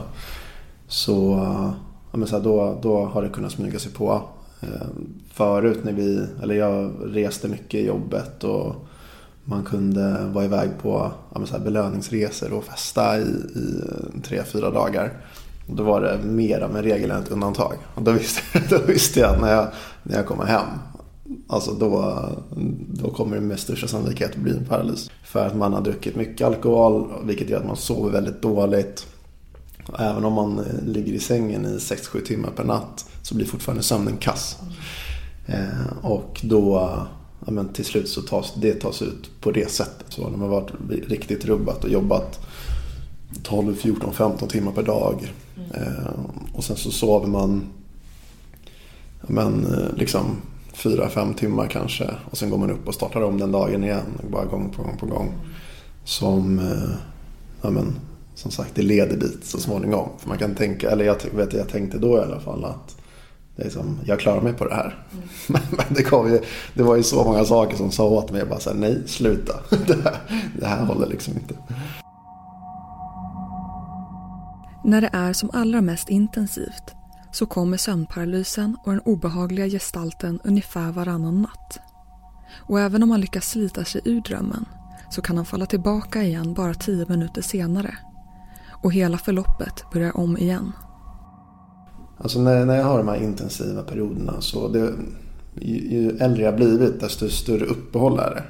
Så, 0.87 1.33
eh, 1.33 1.71
ja, 2.11 2.17
men 2.17 2.27
så 2.27 2.37
här, 2.37 2.43
då, 2.43 2.79
då 2.81 3.05
har 3.05 3.21
det 3.21 3.29
kunnat 3.29 3.51
smyga 3.51 3.79
sig 3.79 3.91
på. 3.91 4.21
Eh, 4.61 4.87
förut 5.31 5.79
när 5.83 5.93
vi, 5.93 6.25
eller 6.43 6.55
jag 6.55 6.91
reste 7.03 7.47
mycket 7.47 7.73
i 7.73 7.85
jobbet 7.85 8.43
och 8.43 8.86
man 9.49 9.63
kunde 9.63 10.27
vara 10.33 10.45
iväg 10.45 10.69
på 10.81 11.11
ja, 11.35 11.45
så 11.45 11.57
här, 11.57 11.63
belöningsresor 11.63 12.53
och 12.53 12.63
festa 12.63 13.19
i, 13.19 13.21
i 13.21 13.81
eh, 13.89 14.21
tre, 14.23 14.43
fyra 14.43 14.71
dagar. 14.71 15.13
Då 15.67 15.83
var 15.83 16.01
det 16.01 16.19
mer 16.23 16.59
av 16.59 16.77
en 16.77 16.83
regel 16.83 17.11
än 17.11 17.23
ett 17.23 17.31
undantag. 17.31 17.73
Och 17.95 18.01
då 18.01 18.11
visste, 18.11 18.41
då 18.69 18.77
visste 18.87 19.19
jag 19.19 19.35
att 19.35 19.41
när 19.41 19.53
jag, 19.53 19.67
när 20.03 20.15
jag 20.15 20.25
kommer 20.25 20.45
hem, 20.45 20.65
alltså 21.47 21.71
då, 21.71 22.19
då 22.87 23.09
kommer 23.09 23.35
det 23.35 23.41
med 23.41 23.59
största 23.59 23.87
sannolikhet 23.87 24.35
bli 24.35 24.51
en 24.51 24.65
paralys. 24.65 25.11
För 25.23 25.47
att 25.47 25.55
man 25.55 25.73
har 25.73 25.81
druckit 25.81 26.15
mycket 26.15 26.47
alkohol, 26.47 27.11
vilket 27.23 27.49
gör 27.49 27.59
att 27.59 27.67
man 27.67 27.77
sover 27.77 28.11
väldigt 28.11 28.41
dåligt. 28.41 29.07
Även 29.99 30.25
om 30.25 30.33
man 30.33 30.59
eh, 30.59 30.85
ligger 30.85 31.13
i 31.13 31.19
sängen 31.19 31.65
i 31.65 31.77
6-7 31.77 32.25
timmar 32.25 32.49
per 32.49 32.63
natt 32.63 33.09
så 33.21 33.35
blir 33.35 33.45
fortfarande 33.45 33.83
sömnen 33.83 34.17
kass. 34.17 34.57
Eh, 35.45 36.05
och 36.05 36.41
då, 36.43 36.93
ja, 37.45 37.51
men 37.51 37.69
till 37.69 37.85
slut 37.85 38.09
så 38.09 38.21
tas 38.21 38.53
det 38.55 38.73
tas 38.73 39.01
ut 39.01 39.29
på 39.41 39.51
det 39.51 39.71
sättet. 39.71 40.05
Så 40.09 40.29
när 40.29 40.37
man 40.37 40.49
varit 40.49 40.71
riktigt 41.07 41.45
rubbat 41.45 41.83
och 41.83 41.89
jobbat 41.89 42.39
12, 43.43 43.75
14, 43.75 44.13
15 44.13 44.49
timmar 44.49 44.71
per 44.71 44.83
dag. 44.83 45.33
Eh, 45.73 46.13
och 46.53 46.63
sen 46.63 46.75
så 46.75 46.91
sover 46.91 47.27
man 47.27 47.63
ja, 49.21 49.27
men, 49.27 49.65
eh, 49.65 49.93
liksom 49.95 50.25
4-5 50.73 51.33
timmar 51.33 51.67
kanske. 51.67 52.09
Och 52.31 52.37
sen 52.37 52.49
går 52.49 52.57
man 52.57 52.71
upp 52.71 52.87
och 52.87 52.93
startar 52.93 53.21
om 53.21 53.37
den 53.37 53.51
dagen 53.51 53.83
igen. 53.83 54.21
Bara 54.31 54.45
gång 54.45 54.69
på 54.69 54.83
gång 54.83 54.97
på 54.97 55.05
gång. 55.05 55.33
Som, 56.03 56.59
eh, 56.59 56.95
ja, 57.61 57.69
men, 57.69 57.95
som 58.35 58.51
sagt, 58.51 58.75
det 58.75 58.81
leder 58.81 59.17
dit 59.17 59.45
så 59.45 59.59
småningom. 59.59 60.09
För 60.19 60.29
man 60.29 60.37
kan 60.37 60.55
tänka, 60.55 60.91
eller 60.91 61.05
jag 61.05 61.17
vet 61.35 61.53
jag 61.53 61.69
tänkte 61.69 61.97
då 61.97 62.17
i 62.17 62.21
alla 62.21 62.39
fall 62.39 62.65
att 62.65 62.97
liksom, 63.57 63.99
jag 64.05 64.19
klarar 64.19 64.41
mig 64.41 64.53
på 64.53 64.65
det 64.67 64.75
här. 64.75 65.05
Mm. 65.13 65.61
Men 65.69 65.85
det, 65.89 66.03
kom 66.03 66.31
ju, 66.31 66.41
det 66.73 66.83
var 66.83 66.95
ju 66.95 67.03
så 67.03 67.23
många 67.23 67.45
saker 67.45 67.77
som 67.77 67.91
sa 67.91 68.03
åt 68.03 68.31
mig. 68.31 68.39
Jag 68.39 68.49
bara 68.49 68.59
så 68.59 68.69
här, 68.69 68.77
nej, 68.77 69.03
sluta. 69.07 69.53
Det 69.87 70.03
här, 70.03 70.17
det 70.59 70.65
här 70.65 70.85
håller 70.85 71.07
liksom 71.07 71.33
inte. 71.33 71.53
När 74.83 75.01
det 75.01 75.09
är 75.13 75.33
som 75.33 75.49
allra 75.53 75.81
mest 75.81 76.09
intensivt 76.09 76.95
så 77.31 77.45
kommer 77.45 77.77
sömnparalysen 77.77 78.77
och 78.83 78.91
den 78.91 79.01
obehagliga 79.01 79.67
gestalten 79.67 80.39
ungefär 80.43 80.91
varannan 80.91 81.41
natt. 81.41 81.79
Och 82.67 82.79
även 82.79 83.03
om 83.03 83.11
han 83.11 83.21
lyckas 83.21 83.49
slita 83.49 83.85
sig 83.85 84.01
ur 84.05 84.21
drömmen 84.21 84.65
så 85.09 85.21
kan 85.21 85.37
han 85.37 85.45
falla 85.45 85.65
tillbaka 85.65 86.23
igen 86.23 86.53
bara 86.53 86.73
tio 86.73 87.05
minuter 87.09 87.41
senare. 87.41 87.97
Och 88.83 88.93
hela 88.93 89.17
förloppet 89.17 89.83
börjar 89.93 90.17
om 90.17 90.37
igen. 90.37 90.71
Alltså 92.17 92.39
när, 92.39 92.65
när 92.65 92.75
jag 92.75 92.83
har 92.83 92.97
de 92.97 93.07
här 93.07 93.23
intensiva 93.23 93.83
perioderna 93.83 94.33
så 94.39 94.67
det, 94.67 94.93
ju, 95.55 95.75
ju 95.75 96.17
äldre 96.17 96.43
jag 96.43 96.55
blivit 96.55 96.99
desto 96.99 97.29
större 97.29 97.65
uppehåll 97.65 98.19
är 98.19 98.29
det 98.35 98.43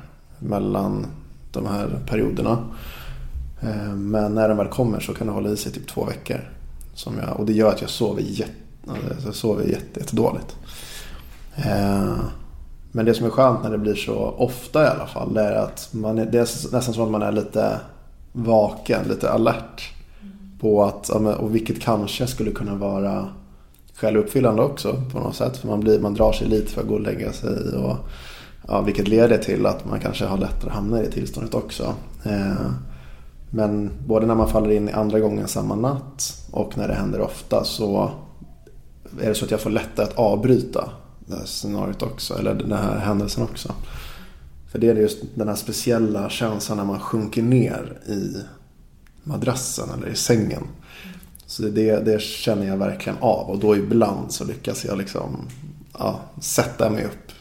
mellan 0.46 1.06
de 1.52 1.66
här 1.66 2.00
perioderna. 2.08 2.58
Eh, 3.62 3.96
men 3.96 4.36
när 4.36 4.48
den 4.48 4.58
väl 4.58 4.68
kommer 4.68 5.00
så 5.00 5.14
kan 5.14 5.28
det 5.28 5.34
hålla 5.34 5.50
i 5.50 5.58
sig 5.58 5.72
typ 5.72 5.88
två 5.88 6.06
veckor. 6.06 6.52
Som 6.94 7.14
jag, 7.18 7.40
och 7.40 7.46
det 7.46 7.54
gör 7.54 7.70
att 7.70 7.82
jag 7.82 7.90
sover, 7.90 8.22
jätte, 8.22 8.52
alltså, 8.88 9.28
jag 9.28 9.36
sover 9.36 9.64
jätte, 9.64 10.00
jättedåligt. 10.00 10.56
Eh, 11.56 12.16
men 12.92 13.06
det 13.06 13.14
som 13.14 13.26
är 13.26 13.30
skönt 13.30 13.64
när 13.64 13.72
det 13.72 13.78
blir 13.78 13.96
så 13.96 14.16
ofta 14.38 14.84
i 14.84 14.88
alla 14.88 15.08
fall 15.08 15.34
det 15.34 15.42
är 15.42 15.56
att 15.56 15.90
man 15.92 16.18
är, 16.18 16.26
det 16.26 16.38
är 16.38 16.74
nästan 16.74 16.94
som 16.94 17.04
att 17.04 17.12
man 17.12 17.22
är 17.22 17.32
lite 17.32 17.80
vaken, 18.34 19.08
lite 19.08 19.32
alert. 19.32 19.94
På 20.60 20.84
att, 20.84 21.10
och 21.10 21.56
vilket 21.56 21.82
kanske 21.82 22.28
skulle 22.28 22.52
kunna 22.52 22.76
vara 22.76 23.28
självuppfyllande 23.98 24.62
också 24.62 25.02
på 25.12 25.20
något 25.20 25.36
sätt. 25.36 25.58
För 25.58 25.68
man, 25.68 25.80
blir, 25.80 26.00
man 26.00 26.14
drar 26.14 26.34
sig 26.34 26.48
lite 26.48 26.72
för 26.72 26.82
att 26.82 26.88
gå 26.88 26.94
och 26.94 27.02
lägga 27.02 27.34
sig. 27.34 27.78
Och, 27.78 27.98
ja, 28.68 28.82
vilket 28.82 29.08
leder 29.08 29.38
till 29.38 29.66
att 29.66 29.86
man 29.86 30.00
kanske 30.00 30.26
har 30.26 30.38
lättare 30.38 30.70
att 30.70 30.76
hamna 30.76 31.00
i 31.00 31.06
det 31.06 31.12
tillståndet 31.12 31.54
också. 31.54 31.94
Eh, 32.24 32.72
men 33.50 33.92
både 34.08 34.26
när 34.26 34.36
man 34.36 34.50
faller 34.50 34.72
in 34.72 34.90
i 34.90 34.92
andra 34.92 35.20
gången 35.20 35.48
samma 35.48 35.76
natt 35.76 36.48
och 36.52 36.78
när 36.78 36.88
det 36.88 36.94
händer 36.94 37.22
ofta 37.22 37.64
så 37.64 38.12
är 39.22 39.30
det 39.30 39.36
så 39.36 39.46
att 39.46 39.52
jag 39.52 39.62
får 39.62 39.70
lättare 39.70 40.06
att 40.06 40.18
avbryta 40.18 40.90
det 41.20 41.36
här 41.36 41.46
scenariot 41.46 42.04
också, 42.04 42.40
eller 42.40 42.54
den 42.54 42.72
här 42.72 42.98
händelsen 42.98 43.44
också. 43.44 43.74
För 44.72 44.80
det 44.80 44.90
är 44.90 44.96
just 44.96 45.18
den 45.36 45.48
här 45.48 45.56
speciella 45.56 46.30
känslan 46.30 46.78
när 46.78 46.86
man 46.86 47.00
sjunker 47.00 47.42
ner 47.42 48.00
i 48.08 48.36
madrassen 49.24 49.90
eller 49.98 50.08
i 50.08 50.16
sängen. 50.16 50.64
Så 51.48 51.64
det, 51.64 52.06
det 52.06 52.22
känner 52.22 52.68
jag 52.68 52.78
verkligen 52.78 53.18
av 53.22 53.50
och 53.50 53.60
då 53.60 53.76
ibland 53.76 54.32
så 54.32 54.46
lyckas 54.46 54.86
jag 54.86 54.98
liksom 54.98 55.48
ja, 56.00 56.20
sätta 56.40 56.90
mig 56.90 57.06
upp. 57.06 57.32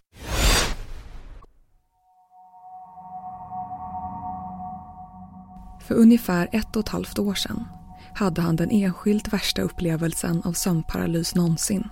För 5.87 5.95
ungefär 5.95 6.49
ett 6.53 6.77
och 6.77 6.83
ett 6.83 6.89
halvt 6.89 7.19
år 7.19 7.35
sedan 7.35 7.65
hade 8.15 8.41
han 8.41 8.57
den 8.57 8.71
enskilt 8.71 9.33
värsta 9.33 9.63
upplevelsen 9.63 10.43
av 10.45 10.53
sömnparalys 10.53 11.35
någonsin. 11.35 11.85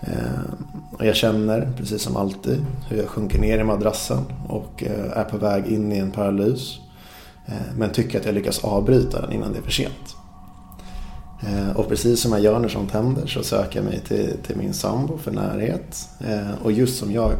Eh, 0.00 1.06
jag 1.06 1.16
känner, 1.16 1.72
precis 1.76 2.02
som 2.02 2.16
alltid, 2.16 2.64
hur 2.88 2.96
jag 2.96 3.08
sjunker 3.08 3.38
ner 3.38 3.58
i 3.58 3.64
madrassen 3.64 4.24
och 4.48 4.84
eh, 4.84 5.18
är 5.18 5.24
på 5.24 5.38
väg 5.38 5.66
in 5.66 5.92
i 5.92 5.98
en 5.98 6.10
paralys. 6.10 6.78
Eh, 7.46 7.54
men 7.76 7.90
tycker 7.90 8.20
att 8.20 8.26
jag 8.26 8.34
lyckas 8.34 8.64
avbryta 8.64 9.20
den 9.20 9.32
innan 9.32 9.52
det 9.52 9.58
är 9.58 9.62
för 9.62 9.70
sent. 9.70 10.17
Eh, 11.40 11.76
och 11.76 11.88
precis 11.88 12.20
som 12.20 12.32
jag 12.32 12.40
gör 12.40 12.58
när 12.58 12.68
sånt 12.68 12.90
händer 12.90 13.26
så 13.26 13.42
söker 13.42 13.78
jag 13.78 13.84
mig 13.84 14.00
till, 14.00 14.36
till 14.46 14.56
min 14.56 14.74
sambo 14.74 15.18
för 15.18 15.30
närhet. 15.30 16.08
Eh, 16.20 16.62
och 16.62 16.72
just 16.72 16.98
som 16.98 17.12
jag 17.12 17.32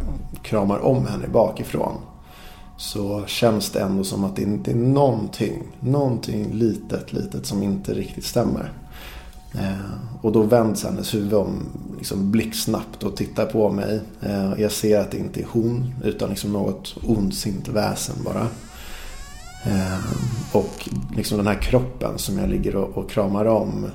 kramar 0.42 0.78
om 0.78 1.06
henne 1.06 1.28
bakifrån 1.28 1.94
så 2.76 3.24
känns 3.26 3.70
det 3.70 3.80
ändå 3.80 4.04
som 4.04 4.24
att 4.24 4.36
det 4.36 4.42
inte 4.42 4.70
är 4.70 4.74
någonting, 4.74 5.62
någonting 5.80 6.52
litet, 6.52 7.12
litet 7.12 7.46
som 7.46 7.62
inte 7.62 7.94
riktigt 7.94 8.24
stämmer. 8.24 8.72
Eh, 9.54 10.22
och 10.22 10.32
då 10.32 10.42
vänds 10.42 10.84
hennes 10.84 11.14
huvud 11.14 11.34
om 11.34 11.66
liksom 11.98 12.30
blixtsnabbt 12.30 13.02
och 13.02 13.16
tittar 13.16 13.46
på 13.46 13.70
mig. 13.70 14.00
Jag 14.56 14.72
ser 14.72 15.00
att 15.00 15.10
det 15.10 15.18
inte 15.18 15.40
är 15.40 15.46
hon 15.50 15.94
utan 16.04 16.30
liksom 16.30 16.52
något 16.52 16.96
ondsint 17.06 17.68
väsen 17.68 18.16
bara. 18.24 18.46
Eh, 19.68 19.98
och 20.52 20.88
liksom 21.16 21.38
den 21.38 21.46
här 21.46 21.62
kroppen 21.62 22.18
som 22.18 22.38
jag 22.38 22.48
ligger 22.48 22.76
och, 22.76 22.98
och 22.98 23.10
kramar 23.10 23.44
om. 23.44 23.86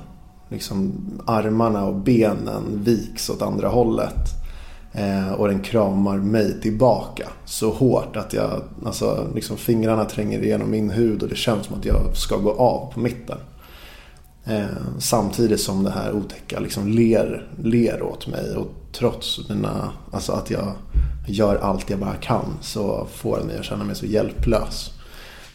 Liksom 0.48 0.92
armarna 1.26 1.84
och 1.84 1.94
benen 1.94 2.62
viks 2.84 3.30
åt 3.30 3.42
andra 3.42 3.68
hållet. 3.68 4.44
Eh, 4.92 5.32
och 5.32 5.48
den 5.48 5.60
kramar 5.60 6.16
mig 6.16 6.60
tillbaka 6.60 7.28
så 7.44 7.70
hårt 7.70 8.16
att 8.16 8.32
jag, 8.32 8.62
alltså, 8.86 9.26
liksom 9.34 9.56
fingrarna 9.56 10.04
tränger 10.04 10.42
igenom 10.42 10.70
min 10.70 10.90
hud 10.90 11.22
och 11.22 11.28
det 11.28 11.36
känns 11.36 11.66
som 11.66 11.78
att 11.78 11.84
jag 11.84 12.16
ska 12.16 12.36
gå 12.36 12.52
av 12.52 12.92
på 12.92 13.00
mitten. 13.00 13.38
Eh, 14.44 14.64
samtidigt 14.98 15.60
som 15.60 15.82
det 15.82 15.90
här 15.90 16.12
otäcka 16.12 16.60
liksom 16.60 16.88
ler, 16.88 17.48
ler 17.62 18.02
åt 18.02 18.26
mig 18.26 18.56
och 18.56 18.66
trots 18.92 19.48
mina, 19.48 19.92
alltså 20.12 20.32
att 20.32 20.50
jag 20.50 20.72
gör 21.26 21.56
allt 21.56 21.90
jag 21.90 21.98
bara 21.98 22.14
kan 22.14 22.44
så 22.60 23.06
får 23.12 23.38
den 23.38 23.46
mig 23.46 23.58
att 23.58 23.64
känna 23.64 23.84
mig 23.84 23.96
så 23.96 24.06
hjälplös. 24.06 24.93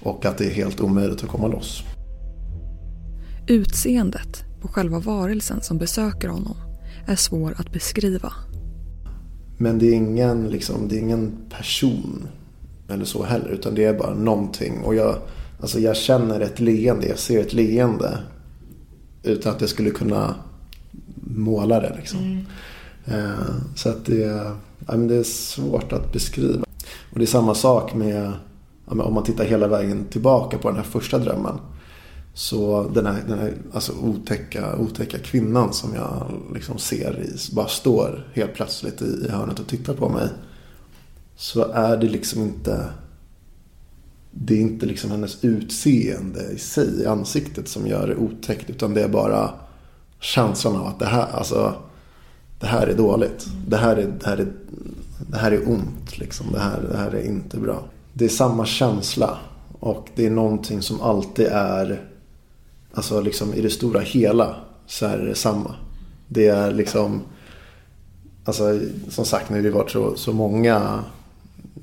Och 0.04 0.26
att 0.26 0.38
det 0.38 0.46
är 0.46 0.52
helt 0.52 0.82
omöjligt 0.82 1.24
att 1.24 1.30
komma 1.30 1.48
loss. 1.48 1.84
Utseendet 3.48 4.44
på 4.62 4.68
själva 4.68 5.00
varelsen 5.00 5.62
som 5.62 5.78
besöker 5.78 6.28
honom 6.28 6.56
är 7.08 7.16
svår 7.16 7.56
att 7.58 7.72
beskriva. 7.72 8.34
Men 9.58 9.80
det 9.80 9.86
är 9.86 9.94
ingen, 9.94 10.50
liksom, 10.50 10.88
det 10.88 10.96
är 10.96 11.00
ingen 11.00 11.32
person 11.50 12.28
eller 12.90 13.06
så 13.06 13.24
heller. 13.24 13.50
Utan 13.50 13.76
det 13.76 13.86
är 13.86 13.94
bara 13.94 14.14
någonting. 14.14 14.82
Och 14.84 14.96
jag, 14.96 15.16
alltså 15.62 15.80
jag 15.80 15.98
känner 15.98 16.40
ett 16.40 16.60
leende, 16.60 17.08
jag 17.08 17.20
ser 17.20 17.40
ett 17.40 17.54
leende. 17.54 18.18
Utan 19.24 19.52
att 19.52 19.60
det 19.60 19.68
skulle 19.68 19.90
kunna 19.90 20.36
målare. 21.16 21.96
Liksom. 21.98 22.20
Mm. 22.20 22.46
Eh, 23.06 23.56
så 23.76 23.90
att 23.90 24.06
det, 24.06 24.16
ja, 24.16 24.56
men 24.88 25.08
det 25.08 25.16
är 25.16 25.24
svårt 25.24 25.94
att 25.94 26.14
beskriva. 26.14 26.66
Och 27.12 27.20
det 27.20 27.26
är 27.26 27.28
samma 27.28 27.56
sak 27.56 27.96
med 27.96 28.32
om 28.90 29.14
man 29.14 29.24
tittar 29.24 29.46
hela 29.46 29.68
vägen 29.68 30.06
tillbaka 30.06 30.58
på 30.58 30.68
den 30.68 30.78
här 30.78 30.84
första 30.84 31.18
drömmen. 31.18 31.60
Så 32.34 32.90
den 32.94 33.06
här, 33.06 33.24
den 33.28 33.40
här 33.40 33.54
alltså 33.74 33.94
otäcka, 34.04 34.78
otäcka 34.78 35.18
kvinnan 35.18 35.74
som 35.74 35.96
jag 35.96 36.32
liksom 36.54 36.78
ser 36.78 37.20
i, 37.20 37.56
bara 37.56 37.68
står 37.68 38.28
helt 38.34 38.54
plötsligt 38.54 39.02
i, 39.02 39.26
i 39.28 39.32
hörnet 39.32 39.60
och 39.60 39.68
tittar 39.68 39.94
på 39.94 40.10
mig. 40.10 40.28
Så 41.36 41.72
är 41.72 41.98
det 41.98 42.08
liksom 42.08 42.42
inte 42.42 42.90
det 44.32 44.54
är 44.54 44.62
inte 44.62 44.86
liksom 44.86 45.12
hennes 45.12 45.44
utseende 45.44 46.52
i 46.52 46.58
sig, 46.58 47.02
i 47.02 47.06
ansiktet 47.06 47.68
som 47.68 47.88
gör 47.88 48.08
det 48.08 48.16
otäckt. 48.16 48.70
Utan 48.70 48.94
det 48.94 49.04
är 49.04 49.10
bara 49.10 49.54
känslan 50.20 50.76
av 50.76 50.88
att 50.88 51.00
det 51.00 51.06
här, 51.06 51.28
alltså, 51.32 51.74
det 52.60 52.68
här 52.68 52.88
är 52.88 52.98
dåligt. 52.98 53.48
Det 53.68 53.78
här 53.78 53.96
är, 53.96 54.14
det 54.20 54.26
här 54.26 54.38
är, 54.38 54.48
det 55.28 55.38
här 55.38 55.52
är 55.52 55.70
ont. 55.70 56.18
Liksom. 56.18 56.46
Det, 56.54 56.60
här, 56.60 56.82
det 56.92 56.98
här 56.98 57.12
är 57.12 57.26
inte 57.26 57.58
bra. 57.58 57.84
Det 58.20 58.26
är 58.26 58.30
samma 58.30 58.66
känsla. 58.66 59.38
Och 59.80 60.10
det 60.16 60.26
är 60.26 60.30
någonting 60.30 60.82
som 60.82 61.02
alltid 61.02 61.48
är, 61.48 62.04
alltså 62.94 63.22
liksom 63.22 63.54
i 63.54 63.62
det 63.62 63.70
stora 63.70 64.00
hela 64.00 64.56
så 64.86 65.06
är 65.06 65.18
det 65.18 65.36
samma. 65.36 65.76
Det 66.28 66.48
är 66.48 66.72
liksom, 66.72 67.22
alltså 68.46 68.80
som 69.10 69.26
sagt 69.26 69.50
nu 69.50 69.56
har 69.56 69.64
det 69.64 69.72
varit 69.72 69.92
så, 69.92 70.16
så 70.16 70.34
många 70.34 71.04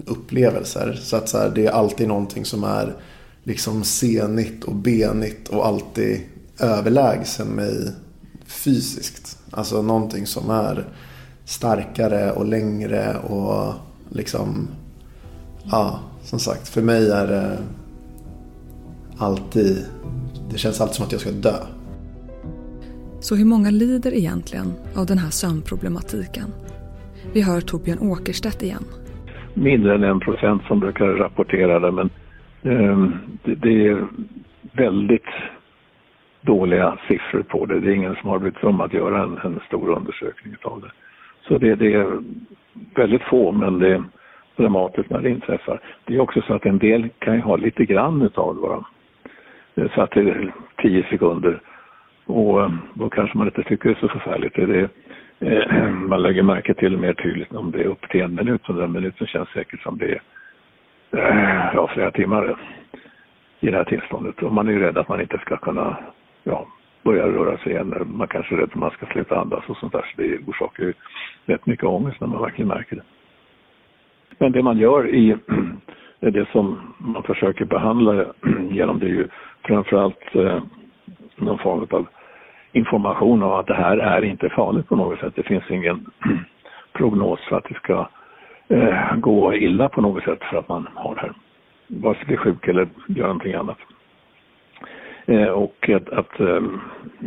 upplevelser. 0.06 1.00
Så 1.02 1.16
att 1.16 1.28
så 1.28 1.38
här, 1.38 1.52
det 1.54 1.66
är 1.66 1.70
alltid 1.70 2.08
någonting 2.08 2.44
som 2.44 2.64
är 2.64 2.96
liksom 3.42 3.84
senigt 3.84 4.64
och 4.64 4.74
benigt 4.74 5.48
och 5.48 5.66
alltid 5.66 6.20
överlägsen 6.58 7.48
mig 7.48 7.92
fysiskt. 8.46 9.38
Alltså 9.50 9.82
någonting 9.82 10.26
som 10.26 10.50
är 10.50 10.88
starkare 11.44 12.32
och 12.32 12.46
längre 12.46 13.18
och 13.18 13.74
liksom, 14.10 14.68
ja, 15.70 16.00
som 16.26 16.38
sagt, 16.38 16.68
för 16.68 16.82
mig 16.82 17.10
är 17.10 17.26
det 17.26 17.58
alltid, 19.18 19.76
det 20.50 20.58
känns 20.58 20.80
alltid 20.80 20.94
som 20.94 21.04
att 21.06 21.12
jag 21.12 21.20
ska 21.20 21.30
dö. 21.30 21.58
Så 23.20 23.36
hur 23.36 23.44
många 23.44 23.70
lider 23.70 24.14
egentligen 24.14 24.72
av 24.96 25.06
den 25.06 25.18
här 25.18 25.30
sömnproblematiken? 25.30 26.48
Vi 27.32 27.42
hör 27.42 27.60
Torbjörn 27.60 27.98
Åkerstedt 27.98 28.62
igen 28.62 28.84
mindre 29.56 29.94
än 29.94 30.04
en 30.04 30.20
procent 30.20 30.62
som 30.62 30.80
brukar 30.80 31.06
rapportera 31.06 31.78
det 31.78 31.92
men 31.92 32.10
eh, 32.62 33.10
det, 33.44 33.54
det, 33.54 33.86
är 33.86 34.06
väldigt 34.72 35.30
dåliga 36.40 36.98
siffror 37.08 37.42
på 37.42 37.66
det. 37.66 37.80
Det 37.80 37.90
är 37.90 37.94
ingen 37.94 38.16
som 38.16 38.30
har 38.30 38.38
brytt 38.38 38.56
sig 38.56 38.68
om 38.68 38.80
att 38.80 38.92
göra 38.92 39.22
en, 39.22 39.38
en 39.38 39.60
stor 39.66 39.88
undersökning 39.88 40.56
av 40.62 40.80
det. 40.80 40.92
Så 41.48 41.58
det, 41.58 41.74
det, 41.74 41.94
är 41.94 42.18
väldigt 42.96 43.22
få 43.22 43.52
men 43.52 43.78
det 43.78 44.04
dramatiskt 44.56 45.10
när 45.10 45.20
det 45.20 45.30
inträffar. 45.30 45.80
Det 46.04 46.14
är 46.14 46.20
också 46.20 46.42
så 46.42 46.54
att 46.54 46.66
en 46.66 46.78
del 46.78 47.08
kan 47.18 47.34
ju 47.34 47.40
ha 47.40 47.56
lite 47.56 47.84
grann 47.84 48.22
utav 48.22 48.54
det 48.54 48.60
bara. 48.60 48.84
Så 49.94 50.02
att 50.02 50.10
det 50.10 50.20
är 50.20 50.52
tio 50.82 51.06
sekunder 51.10 51.60
och 52.26 52.62
eh, 52.62 52.70
då 52.94 53.08
kanske 53.08 53.38
man 53.38 53.46
inte 53.46 53.62
tycker 53.62 53.88
det 53.88 53.94
är 53.94 54.00
så 54.00 54.08
förfärligt. 54.08 54.54
Det 54.54 54.62
är 54.62 54.88
Eh, 55.40 55.90
man 55.90 56.22
lägger 56.22 56.42
märke 56.42 56.74
till 56.74 56.96
mer 56.96 57.12
tydligt 57.12 57.52
om 57.52 57.70
det 57.70 57.80
är 57.80 57.86
upp 57.86 58.08
till 58.08 58.20
en 58.20 58.34
minut. 58.34 58.62
Så 58.66 58.72
den 58.72 58.92
minuten 58.92 59.26
känns 59.26 59.48
säkert 59.48 59.82
som 59.82 59.98
det 59.98 60.06
är 60.06 60.20
eh, 61.12 61.70
ja, 61.74 61.90
flera 61.94 62.10
timmar 62.10 62.56
i 63.60 63.70
det 63.70 63.76
här 63.76 63.84
tillståndet. 63.84 64.42
Och 64.42 64.52
man 64.52 64.68
är 64.68 64.72
ju 64.72 64.78
rädd 64.78 64.98
att 64.98 65.08
man 65.08 65.20
inte 65.20 65.38
ska 65.38 65.56
kunna 65.56 65.96
ja, 66.44 66.66
börja 67.02 67.26
röra 67.26 67.58
sig 67.58 67.72
igen. 67.72 67.94
Man 68.06 68.28
kanske 68.28 68.54
är 68.54 68.58
rädd 68.58 68.68
att 68.68 68.74
man 68.74 68.90
ska 68.90 69.06
sluta 69.06 69.40
andas 69.40 69.64
och 69.68 69.76
sånt 69.76 69.92
där. 69.92 70.12
Så 70.14 70.22
det 70.22 70.38
orsakar 70.46 70.84
ju 70.84 70.92
rätt 71.46 71.66
mycket 71.66 71.84
ångest 71.84 72.20
när 72.20 72.28
man 72.28 72.42
verkligen 72.42 72.68
märker 72.68 72.96
det. 72.96 73.02
Men 74.38 74.52
det 74.52 74.62
man 74.62 74.78
gör 74.78 75.08
i 75.08 75.36
det 76.20 76.48
som 76.52 76.94
man 76.98 77.22
försöker 77.22 77.64
behandla 77.64 78.24
genom 78.70 78.98
det 78.98 79.06
är 79.06 79.10
ju 79.10 79.28
framförallt 79.62 80.34
eh, 80.34 80.62
någon 81.36 81.58
form 81.58 81.86
av 81.90 82.06
information 82.72 83.42
om 83.42 83.52
att 83.52 83.66
det 83.66 83.74
här 83.74 83.96
är 83.96 84.24
inte 84.24 84.48
farligt 84.48 84.88
på 84.88 84.96
något 84.96 85.18
sätt. 85.18 85.32
Det 85.36 85.42
finns 85.42 85.70
ingen 85.70 86.06
prognos 86.92 87.40
för 87.48 87.56
att 87.56 87.64
det 87.68 87.74
ska 87.74 88.08
eh, 88.68 89.16
gå 89.16 89.54
illa 89.54 89.88
på 89.88 90.00
något 90.00 90.24
sätt 90.24 90.44
för 90.50 90.56
att 90.56 90.68
man 90.68 90.88
har 90.94 91.14
det 91.14 91.20
här. 91.20 91.32
Vare 91.88 92.14
sig 92.14 92.26
blir 92.26 92.36
sjuk 92.36 92.68
eller 92.68 92.88
gör 93.08 93.26
någonting 93.26 93.54
annat. 93.54 93.78
Eh, 95.26 95.48
och 95.48 95.88
att, 95.88 96.08
att 96.08 96.40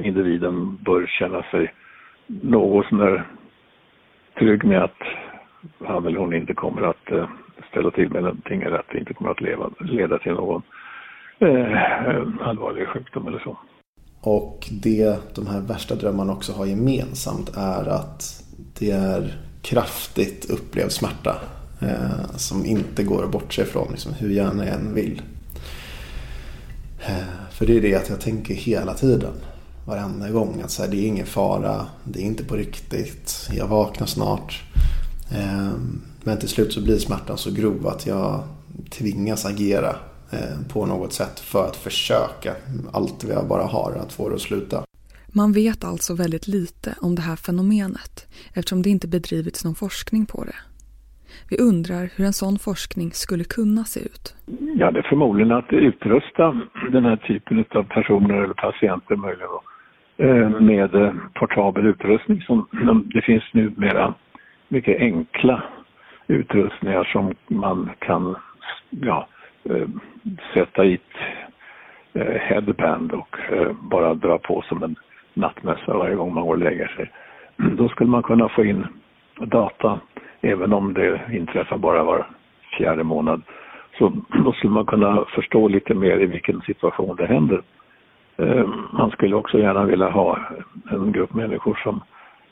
individen 0.04 0.76
bör 0.76 1.06
känna 1.06 1.44
sig 1.44 1.74
något 2.28 2.86
sånär 2.86 3.24
trygg 4.38 4.64
med 4.64 4.84
att 4.84 5.04
han 5.86 6.06
eller 6.06 6.20
hon 6.20 6.34
inte 6.34 6.54
kommer 6.54 6.82
att 6.82 7.12
eh, 7.12 7.30
ställa 7.72 7.92
till 7.92 8.10
med 8.10 8.24
någonting 8.24 8.62
eller 8.62 8.78
att 8.78 8.90
det 8.92 9.00
inte 9.00 9.14
kommer 9.14 9.32
att 9.32 9.42
leva, 9.42 9.70
leda 9.80 10.20
till 10.20 10.32
någon 10.32 10.62
eh, 11.40 12.48
allvarlig 12.48 12.88
sjukdom 12.88 13.28
eller 13.28 13.40
så. 13.40 13.58
Och 14.22 14.68
det 14.84 15.36
de 15.36 15.48
här 15.48 15.62
värsta 15.62 15.96
drömmarna 15.96 16.34
också 16.34 16.54
har 16.54 16.66
gemensamt 16.66 17.58
är 17.58 17.90
att 17.90 18.44
det 18.80 18.92
är 18.92 19.34
kraftigt 19.62 20.50
upplevd 20.50 20.92
smärta. 20.92 21.36
Eh, 21.82 22.36
som 22.36 22.66
inte 22.66 23.04
går 23.04 23.24
att 23.24 23.32
bortse 23.32 23.62
ifrån, 23.62 23.88
liksom, 23.92 24.14
hur 24.14 24.30
gärna 24.30 24.66
jag 24.66 24.76
än 24.76 24.94
vill. 24.94 25.22
Eh, 27.00 27.50
för 27.52 27.66
det 27.66 27.78
är 27.78 27.82
det 27.82 27.96
att 27.96 28.10
jag 28.10 28.22
tänker 28.22 28.54
hela 28.54 28.94
tiden. 28.94 29.34
Varenda 29.86 30.30
gång 30.30 30.62
att 30.62 30.72
så 30.72 30.84
här, 30.84 30.90
det 30.90 30.98
är 30.98 31.08
ingen 31.08 31.26
fara, 31.26 31.86
det 32.04 32.20
är 32.20 32.24
inte 32.24 32.44
på 32.44 32.56
riktigt, 32.56 33.50
jag 33.52 33.68
vaknar 33.68 34.08
snart. 34.08 34.64
Eh, 35.32 35.74
men 36.24 36.40
till 36.40 36.50
slut 36.50 36.74
så 36.74 36.84
blir 36.84 36.98
smärtan 36.98 37.38
så 37.38 37.52
grov 37.52 37.88
att 37.88 38.08
jag 38.08 38.44
tvingas 38.90 39.46
agera 39.46 39.96
Eh, 40.32 40.74
på 40.74 40.86
något 40.86 41.14
sätt 41.14 41.40
för 41.40 41.64
att 41.66 41.76
försöka 41.76 42.52
allt 42.94 43.24
vi 43.24 43.34
bara 43.50 43.66
har 43.76 43.92
att 44.04 44.14
få 44.14 44.30
det 44.30 44.36
att 44.36 44.42
sluta. 44.42 44.78
Man 45.34 45.52
vet 45.54 45.84
alltså 45.84 46.16
väldigt 46.24 46.48
lite 46.48 46.90
om 47.02 47.16
det 47.16 47.22
här 47.22 47.36
fenomenet 47.36 48.16
eftersom 48.56 48.82
det 48.82 48.90
inte 48.90 49.08
bedrivits 49.08 49.66
någon 49.66 49.76
forskning 49.76 50.26
på 50.26 50.44
det. 50.50 50.60
Vi 51.50 51.58
undrar 51.70 52.04
hur 52.16 52.26
en 52.26 52.40
sån 52.44 52.58
forskning 52.68 53.12
skulle 53.12 53.44
kunna 53.58 53.84
se 53.84 54.00
ut. 54.00 54.26
Ja, 54.82 54.92
det 54.92 55.00
är 55.00 55.10
förmodligen 55.14 55.52
att 55.52 55.74
utrusta 55.74 56.46
den 56.92 57.06
här 57.10 57.18
typen 57.30 57.66
av 57.80 57.84
personer 57.84 58.36
eller 58.44 58.54
patienter 58.68 59.16
möjligen 59.16 59.50
då, 59.56 59.62
eh, 60.26 60.50
med 60.72 60.96
eh, 60.96 61.14
portabel 61.40 61.86
utrustning. 61.86 62.42
Som, 62.42 62.68
det 63.14 63.22
finns 63.22 63.44
numera 63.54 64.14
mycket 64.70 65.00
enkla 65.00 65.64
utrustningar 66.28 67.04
som 67.04 67.34
man 67.48 67.90
kan 68.00 68.36
ja, 68.90 69.28
eh, 69.64 69.88
sätta 70.54 70.86
i 70.86 70.94
ett 70.94 71.18
eh, 72.14 72.42
headband 72.42 73.12
och 73.12 73.38
eh, 73.52 73.72
bara 73.82 74.14
dra 74.14 74.38
på 74.38 74.62
som 74.62 74.84
en 74.84 74.96
nattmössa 75.34 75.98
varje 75.98 76.16
gång 76.16 76.34
man 76.34 76.44
går 76.44 76.54
och 76.54 76.58
lägger 76.58 76.88
sig. 76.88 77.12
Då 77.78 77.90
skulle 77.90 78.10
man 78.10 78.24
kunna 78.24 78.50
få 78.50 78.66
in 78.66 78.88
data 79.40 80.00
även 80.42 80.74
om 80.74 80.94
det 80.94 81.22
inträffar 81.32 81.78
bara 81.78 82.04
var 82.04 82.28
fjärde 82.78 83.04
månad. 83.04 83.42
Så 83.98 84.14
då 84.44 84.52
skulle 84.52 84.74
man 84.74 84.86
kunna 84.86 85.26
förstå 85.26 85.68
lite 85.68 85.94
mer 85.94 86.20
i 86.20 86.26
vilken 86.26 86.62
situation 86.62 87.16
det 87.16 87.26
händer. 87.26 87.62
Man 88.92 89.12
skulle 89.12 89.36
också 89.36 89.60
gärna 89.60 89.84
vilja 89.84 90.10
ha 90.10 90.40
en 90.92 91.12
grupp 91.12 91.34
människor 91.34 91.80
som 91.84 92.02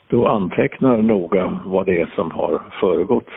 då 0.08 0.28
antecknar 0.28 0.96
noga 0.96 1.60
vad 1.64 1.86
det 1.86 2.00
är 2.00 2.12
som 2.14 2.30
har 2.30 2.60
föregått 2.80 3.28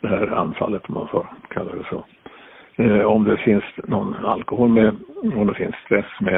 det 0.00 0.08
här 0.08 0.26
anfallet, 0.26 0.82
om 0.88 0.94
man 0.94 1.08
får 1.08 1.26
kalla 1.48 1.72
det 1.72 1.84
så 1.90 2.04
eh, 2.82 3.02
om 3.02 3.24
det 3.24 3.36
finns 3.36 3.64
någon 3.84 4.14
alkohol 4.24 4.68
med, 4.68 4.96
om 5.36 5.46
det 5.46 5.54
finns 5.54 5.74
stress 5.84 6.20
med. 6.20 6.36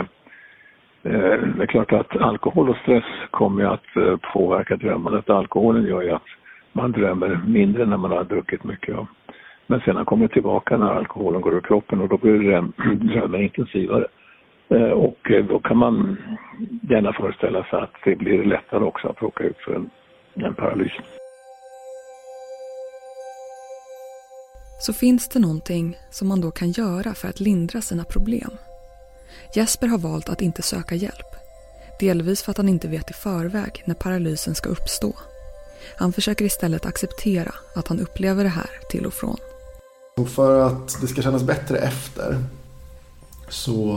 Eh, 1.03 1.39
det 1.57 1.63
är 1.63 1.67
klart 1.67 1.93
att 1.93 2.17
alkohol 2.17 2.69
och 2.69 2.77
stress 2.77 3.05
kommer 3.31 3.65
att 3.65 3.97
eh, 3.97 4.17
påverka 4.33 4.77
drömmandet. 4.77 5.31
Alkoholen 5.31 5.87
gör 5.87 6.03
ju 6.03 6.11
att 6.11 6.29
man 6.73 6.93
drömmer 6.93 7.41
mindre 7.47 7.87
när 7.87 7.97
man 7.97 8.11
har 8.11 8.25
druckit 8.25 8.65
mycket. 8.65 8.95
Ja. 8.95 9.07
Men 9.67 9.81
sen 9.81 10.05
kommer 10.05 10.29
det 10.29 10.35
tillbaka 10.35 10.77
när 10.77 10.91
alkoholen 10.91 11.41
går 11.41 11.55
ur 11.55 11.61
kroppen 11.61 12.01
och 12.01 12.09
då 12.09 12.17
blir 12.17 12.63
drömmen 12.95 13.43
intensivare. 13.43 14.07
Eh, 14.75 14.91
och 14.91 15.31
eh, 15.31 15.45
då 15.45 15.59
kan 15.59 15.77
man 15.77 16.17
gärna 16.91 17.13
föreställa 17.13 17.65
sig 17.65 17.79
att 17.79 17.95
det 18.05 18.17
blir 18.17 18.45
lättare 18.45 18.85
också 18.85 19.09
att 19.09 19.23
råka 19.23 19.45
ut 19.45 19.57
för 19.57 19.75
en, 19.75 19.91
en 20.35 20.55
paralys. 20.55 20.93
så 24.85 24.93
finns 24.93 25.29
det 25.29 25.39
någonting 25.39 25.99
som 26.11 26.29
man 26.29 26.41
då 26.41 26.51
kan 26.51 26.71
göra 26.71 27.15
för 27.15 27.29
att 27.29 27.41
lindra 27.41 27.81
sina 27.81 28.05
problem. 28.05 28.51
Jesper 29.57 29.87
har 29.87 29.99
valt 29.99 30.29
att 30.29 30.43
inte 30.43 30.63
söka 30.63 30.95
hjälp. 30.95 31.31
Delvis 32.01 32.43
för 32.43 32.51
att 32.51 32.57
han 32.57 32.69
inte 32.69 32.89
vet 32.89 33.11
i 33.11 33.13
förväg 33.13 33.83
när 33.85 33.95
paralysen 33.95 34.55
ska 34.55 34.69
uppstå. 34.69 35.13
Han 35.99 36.13
försöker 36.13 36.45
istället 36.45 36.87
acceptera 36.87 37.55
att 37.77 37.89
han 37.89 38.01
upplever 38.01 38.45
det 38.45 38.51
här 38.51 38.71
till 38.91 39.07
och 39.07 39.13
från. 39.13 39.37
För 40.37 40.61
att 40.61 41.01
det 41.01 41.07
ska 41.07 41.23
kännas 41.23 41.45
bättre 41.45 41.79
efter 41.79 42.37
så 43.55 43.91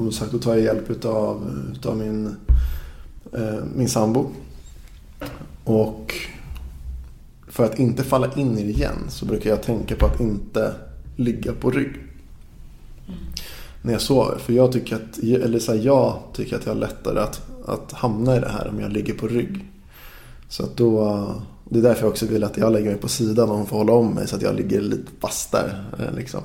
eh, 0.00 0.10
sagt, 0.10 0.32
då 0.32 0.38
tar 0.38 0.54
jag 0.54 0.64
hjälp 0.64 0.90
utav, 0.90 1.50
utav 1.74 1.96
min, 1.96 2.36
eh, 3.32 3.64
min 3.76 3.88
sambo 3.88 4.30
Och 5.64 6.14
för 7.48 7.64
att 7.64 7.78
inte 7.78 8.04
falla 8.04 8.34
in 8.34 8.58
i 8.58 8.62
det 8.62 8.70
igen 8.70 8.98
så 9.08 9.26
brukar 9.26 9.50
jag 9.50 9.62
tänka 9.62 9.96
på 9.96 10.06
att 10.06 10.20
inte 10.20 10.74
ligga 11.16 11.52
på 11.52 11.70
rygg. 11.70 11.94
Mm. 13.06 13.18
När 13.82 13.92
jag 13.92 14.00
sover. 14.00 14.38
För 14.38 14.52
jag 14.52 14.72
tycker 14.72 14.96
att, 14.96 15.18
eller 15.18 15.58
så 15.58 15.72
här, 15.72 15.80
jag 15.84 16.18
tycker 16.32 16.56
att 16.56 16.66
jag 16.66 16.74
har 16.74 16.80
lättare 16.80 17.18
att, 17.18 17.42
att 17.66 17.92
hamna 17.92 18.36
i 18.36 18.40
det 18.40 18.48
här 18.48 18.68
om 18.68 18.80
jag 18.80 18.92
ligger 18.92 19.14
på 19.14 19.28
rygg. 19.28 19.64
Så 20.48 20.62
att 20.62 20.76
då, 20.76 21.26
det 21.64 21.78
är 21.78 21.82
därför 21.82 22.02
jag 22.02 22.10
också 22.10 22.26
vill 22.26 22.44
att 22.44 22.56
jag 22.56 22.72
lägger 22.72 22.90
mig 22.90 23.00
på 23.00 23.08
sidan 23.08 23.50
och 23.50 23.56
hon 23.56 23.66
får 23.66 23.76
hålla 23.76 23.92
om 23.92 24.14
mig 24.14 24.28
så 24.28 24.36
att 24.36 24.42
jag 24.42 24.54
ligger 24.54 24.80
lite 24.80 25.12
fast 25.20 25.52
där. 25.52 25.84
Eh, 25.98 26.16
liksom. 26.16 26.40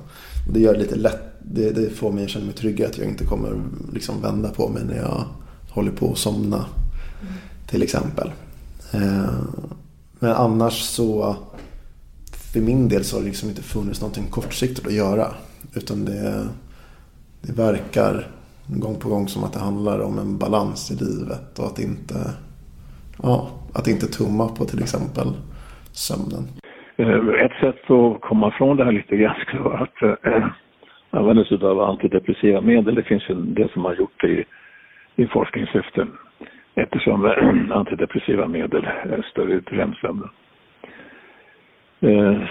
Och 0.50 0.56
Det 0.56 0.60
gör 0.60 0.74
det 0.74 0.80
lite 0.80 0.96
lätt, 0.96 1.24
det, 1.40 1.72
det, 1.72 1.90
får 1.90 2.12
mig 2.12 2.24
att 2.24 2.30
känna 2.30 2.46
mig 2.46 2.54
trygg 2.54 2.84
att 2.84 2.98
jag 2.98 3.08
inte 3.08 3.26
kommer 3.26 3.62
liksom 3.94 4.22
vända 4.22 4.50
på 4.50 4.70
mig 4.70 4.84
när 4.84 4.98
jag 4.98 5.26
håller 5.70 5.92
på 5.92 6.12
att 6.12 6.18
somna. 6.18 6.66
Till 7.68 7.84
exempel. 7.84 8.32
Eh, 8.92 9.34
men 10.20 10.32
annars 10.32 10.82
så 10.82 11.36
för 12.32 12.60
min 12.60 12.88
del 12.90 13.04
så 13.04 13.16
har 13.16 13.22
det 13.22 13.28
liksom 13.28 13.50
inte 13.50 13.62
funnits 13.62 14.02
någonting 14.02 14.28
kortsiktigt 14.28 14.88
att 14.88 14.94
göra. 14.94 15.34
Utan 15.74 16.06
det, 16.06 16.48
det 17.42 17.52
verkar 17.52 18.32
gång 18.68 18.96
på 18.96 19.10
gång 19.10 19.28
som 19.28 19.44
att 19.44 19.54
det 19.54 19.60
handlar 19.60 20.00
om 20.00 20.20
en 20.20 20.38
balans 20.38 20.92
i 20.92 20.96
livet 20.96 21.60
och 21.60 21.68
att 21.68 21.80
inte, 21.80 22.32
ja, 23.24 23.50
att 23.74 23.88
inte 23.88 24.08
tumma 24.08 24.48
på 24.48 24.66
till 24.66 24.84
exempel 24.84 25.34
sömnen. 25.92 26.48
Eh, 27.00 27.44
ett 27.46 27.60
sätt 27.60 27.92
att 27.92 28.22
komma 28.22 28.52
från 28.52 28.78
det 28.78 28.86
här 28.86 28.92
lite 28.92 29.18
grann 29.18 29.36
skulle 29.40 29.62
vara 29.62 29.78
att 29.80 30.02
äh, 30.02 30.48
använda 31.10 31.46
sig 31.46 31.58
av 31.64 31.82
antidepressiva 31.82 32.62
medel. 32.62 32.96
Det 32.96 33.04
finns 33.04 33.30
ju 33.30 33.36
en 33.36 33.54
del 33.54 33.70
som 33.70 33.86
har 33.86 33.96
gjort 33.96 34.22
det 34.22 34.28
i, 34.28 34.46
i 35.16 35.28
forskningssyfte 35.28 36.08
eftersom 36.76 37.26
eh, 37.26 37.72
antidepressiva 37.78 38.48
medel 38.48 38.88
stör 39.32 39.48
ut 39.48 39.72
REM-sömnen. 39.72 40.30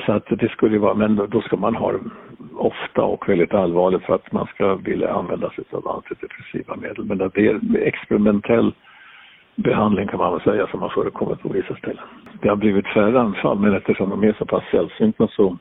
Så 0.06 0.12
att 0.12 0.26
det 0.28 0.48
skulle 0.48 0.78
vara, 0.78 0.94
men 0.94 1.16
då 1.28 1.40
ska 1.40 1.56
man 1.56 1.74
ha 1.74 1.92
det 1.92 1.98
ofta 2.56 3.02
och 3.02 3.28
väldigt 3.28 3.54
allvarligt 3.54 4.02
för 4.02 4.14
att 4.14 4.32
man 4.32 4.46
ska 4.46 4.74
vilja 4.74 5.12
använda 5.12 5.50
sig 5.50 5.64
av 5.70 5.88
antidepressiva 5.88 6.76
medel. 6.76 7.04
Men 7.04 7.18
det 7.18 7.46
är 7.46 7.76
experimentell 7.76 8.72
behandling 9.64 10.08
kan 10.08 10.18
man 10.18 10.32
väl 10.32 10.40
säga 10.40 10.66
som 10.66 10.82
har 10.82 10.88
förekommit 10.88 11.40
på 11.40 11.48
vissa 11.48 11.76
ställen. 11.76 12.04
Det 12.42 12.48
har 12.48 12.56
blivit 12.56 12.86
färre 12.86 13.20
anfall 13.20 13.58
men 13.58 13.74
eftersom 13.74 14.10
de 14.10 14.24
är 14.24 14.32
så 14.38 14.46
pass 14.46 14.64
sällsynta 14.70 15.28
så 15.28 15.58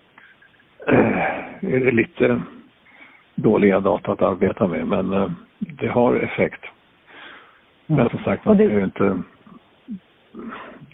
eh, 0.88 1.18
är 1.62 1.80
det 1.80 1.92
lite 1.92 2.42
dåliga 3.36 3.80
data 3.80 4.12
att 4.12 4.22
arbeta 4.22 4.68
med 4.68 4.88
men 4.88 5.14
eh, 5.14 5.32
det 5.60 5.88
har 5.88 6.16
effekt. 6.16 6.62
Men 7.86 8.10
som 8.10 8.20
sagt, 8.20 8.46
man 8.46 8.58
det... 8.58 8.64
är 8.64 8.70
ju 8.70 8.84
inte... 8.84 9.22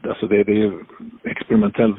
Alltså 0.08 0.28
det, 0.28 0.44
det 0.44 0.52
är 0.52 0.56
ju 0.56 0.74
experimentell 1.24 1.94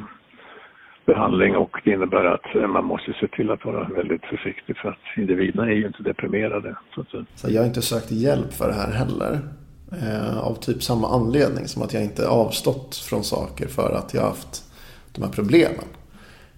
behandling 1.07 1.57
och 1.57 1.81
det 1.85 1.91
innebär 1.91 2.25
att 2.25 2.71
man 2.71 2.85
måste 2.85 3.13
se 3.13 3.29
till 3.29 3.51
att 3.51 3.65
vara 3.65 3.89
väldigt 3.89 4.25
försiktig 4.25 4.77
för 4.77 4.89
att 4.89 5.17
individerna 5.17 5.67
är 5.67 5.75
ju 5.75 5.87
inte 5.87 6.03
deprimerade. 6.03 6.77
Så 6.95 7.01
att... 7.01 7.09
så 7.35 7.51
jag 7.51 7.61
har 7.61 7.67
inte 7.67 7.83
sökt 7.83 8.11
hjälp 8.11 8.53
för 8.53 8.67
det 8.67 8.75
här 8.75 8.93
heller. 8.93 9.64
Eh, 10.03 10.39
av 10.39 10.55
typ 10.55 10.83
samma 10.83 11.09
anledning 11.09 11.69
som 11.69 11.83
att 11.83 11.93
jag 11.93 12.03
inte 12.03 12.29
avstått 12.29 12.97
från 12.97 13.25
saker 13.25 13.69
för 13.69 13.95
att 13.95 14.15
jag 14.15 14.23
haft 14.23 14.65
de 15.13 15.23
här 15.23 15.31
problemen. 15.31 15.85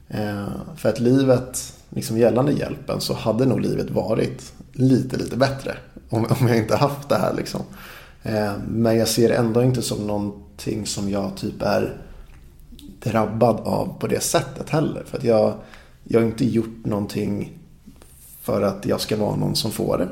Eh, 0.08 0.48
för 0.76 0.88
att 0.88 1.00
livet, 1.00 1.74
liksom 1.90 2.18
gällande 2.18 2.52
hjälpen, 2.52 3.00
så 3.00 3.14
hade 3.14 3.46
nog 3.46 3.60
livet 3.60 3.90
varit 3.90 4.52
lite, 4.72 5.16
lite 5.16 5.36
bättre. 5.36 5.76
Om, 6.08 6.26
om 6.40 6.48
jag 6.48 6.56
inte 6.56 6.76
haft 6.76 7.08
det 7.08 7.16
här 7.16 7.34
liksom. 7.34 7.60
Eh, 8.22 8.52
men 8.68 8.96
jag 8.98 9.08
ser 9.08 9.28
det 9.28 9.34
ändå 9.34 9.62
inte 9.62 9.82
som 9.82 10.06
någonting 10.06 10.86
som 10.86 11.10
jag 11.10 11.36
typ 11.36 11.62
är 11.62 11.96
drabbad 13.00 13.60
av 13.60 13.98
på 14.00 14.06
det 14.06 14.20
sättet 14.20 14.70
heller. 14.70 15.04
För 15.06 15.18
att 15.18 15.24
jag, 15.24 15.54
jag 16.04 16.20
har 16.20 16.26
inte 16.26 16.44
gjort 16.44 16.84
någonting 16.84 17.58
för 18.42 18.62
att 18.62 18.86
jag 18.86 19.00
ska 19.00 19.16
vara 19.16 19.36
någon 19.36 19.56
som 19.56 19.72
får 19.72 19.98
det. 19.98 20.08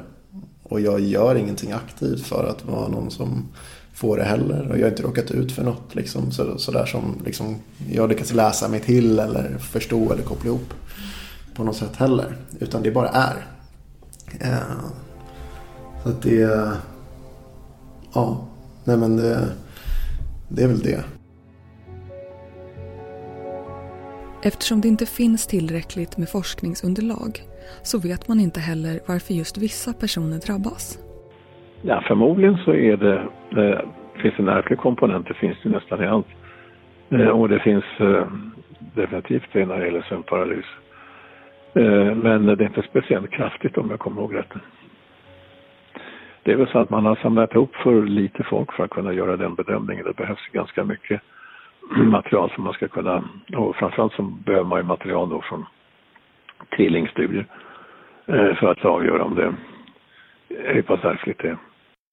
Och 0.64 0.80
jag 0.80 1.00
gör 1.00 1.34
ingenting 1.34 1.72
aktivt 1.72 2.26
för 2.26 2.44
att 2.44 2.64
vara 2.64 2.88
någon 2.88 3.10
som 3.10 3.48
får 3.94 4.16
det 4.16 4.24
heller. 4.24 4.68
Och 4.70 4.78
jag 4.78 4.82
har 4.82 4.90
inte 4.90 5.02
råkat 5.02 5.30
ut 5.30 5.52
för 5.52 5.64
något 5.64 5.94
liksom, 5.94 6.32
så, 6.32 6.58
sådär 6.58 6.86
som 6.86 7.22
liksom, 7.24 7.56
jag 7.90 8.08
lyckats 8.08 8.32
läsa 8.32 8.68
mig 8.68 8.80
till 8.80 9.18
eller 9.18 9.58
förstå 9.58 10.12
eller 10.12 10.22
koppla 10.22 10.48
ihop 10.48 10.74
på 11.54 11.64
något 11.64 11.76
sätt 11.76 11.96
heller. 11.96 12.36
Utan 12.58 12.82
det 12.82 12.90
bara 12.90 13.08
är. 13.08 13.46
Eh, 14.40 14.58
så 16.02 16.08
att 16.08 16.22
det... 16.22 16.70
Ja, 18.14 18.46
nej 18.84 18.96
men 18.96 19.16
det, 19.16 19.48
det 20.48 20.62
är 20.62 20.68
väl 20.68 20.80
det. 20.80 21.04
Eftersom 24.42 24.80
det 24.80 24.88
inte 24.88 25.06
finns 25.06 25.46
tillräckligt 25.46 26.16
med 26.16 26.28
forskningsunderlag 26.28 27.42
så 27.82 27.98
vet 28.08 28.28
man 28.28 28.40
inte 28.40 28.60
heller 28.60 29.00
varför 29.08 29.34
just 29.34 29.58
vissa 29.58 29.92
personer 29.92 30.38
drabbas. 30.46 30.98
Ja, 31.82 32.04
förmodligen 32.08 32.56
så 32.64 32.74
är 32.74 32.96
det, 32.96 33.16
eh, 33.50 33.80
det 34.14 34.20
finns 34.22 34.38
en 34.38 34.48
ärftlig 34.48 34.78
komponent, 34.78 35.28
det 35.28 35.34
finns 35.34 35.56
det 35.62 35.68
nästan 35.68 36.02
i 36.04 36.06
allt. 36.06 36.26
Eh, 37.10 37.28
och 37.28 37.48
det 37.48 37.60
finns 37.60 37.84
eh, 37.98 38.26
definitivt 38.94 39.48
det 39.52 39.66
när 39.66 39.78
det 39.78 39.86
gäller 39.86 40.06
sömnparalys. 40.08 40.66
Eh, 41.74 42.14
men 42.14 42.46
det 42.46 42.52
är 42.52 42.62
inte 42.62 42.82
speciellt 42.82 43.30
kraftigt 43.30 43.78
om 43.78 43.90
jag 43.90 43.98
kommer 43.98 44.20
ihåg 44.20 44.34
rätt. 44.34 44.52
Det 46.42 46.52
är 46.52 46.56
väl 46.56 46.68
så 46.68 46.78
att 46.78 46.90
man 46.90 47.06
har 47.06 47.16
samlat 47.16 47.54
ihop 47.54 47.74
för 47.74 48.02
lite 48.02 48.44
folk 48.44 48.72
för 48.72 48.84
att 48.84 48.90
kunna 48.90 49.12
göra 49.12 49.36
den 49.36 49.54
bedömningen. 49.54 50.04
Det 50.04 50.16
behövs 50.16 50.48
ganska 50.52 50.84
mycket 50.84 51.20
material 51.96 52.50
som 52.54 52.64
man 52.64 52.72
ska 52.72 52.88
kunna, 52.88 53.24
och 53.56 53.76
framförallt 53.76 54.12
så 54.12 54.22
behöver 54.22 54.64
man 54.64 54.78
ju 54.78 54.84
material 54.84 55.28
då 55.28 55.42
från 55.42 55.66
tvillingstudier 56.76 57.46
eh, 58.26 58.54
för 58.60 58.66
att 58.66 58.84
avgöra 58.84 59.24
om 59.24 59.34
det 59.34 59.44
är 59.44 59.54
hur 60.74 60.82
pass 60.82 61.04
ärftligt 61.04 61.38
det 61.38 61.48
är. 61.48 61.58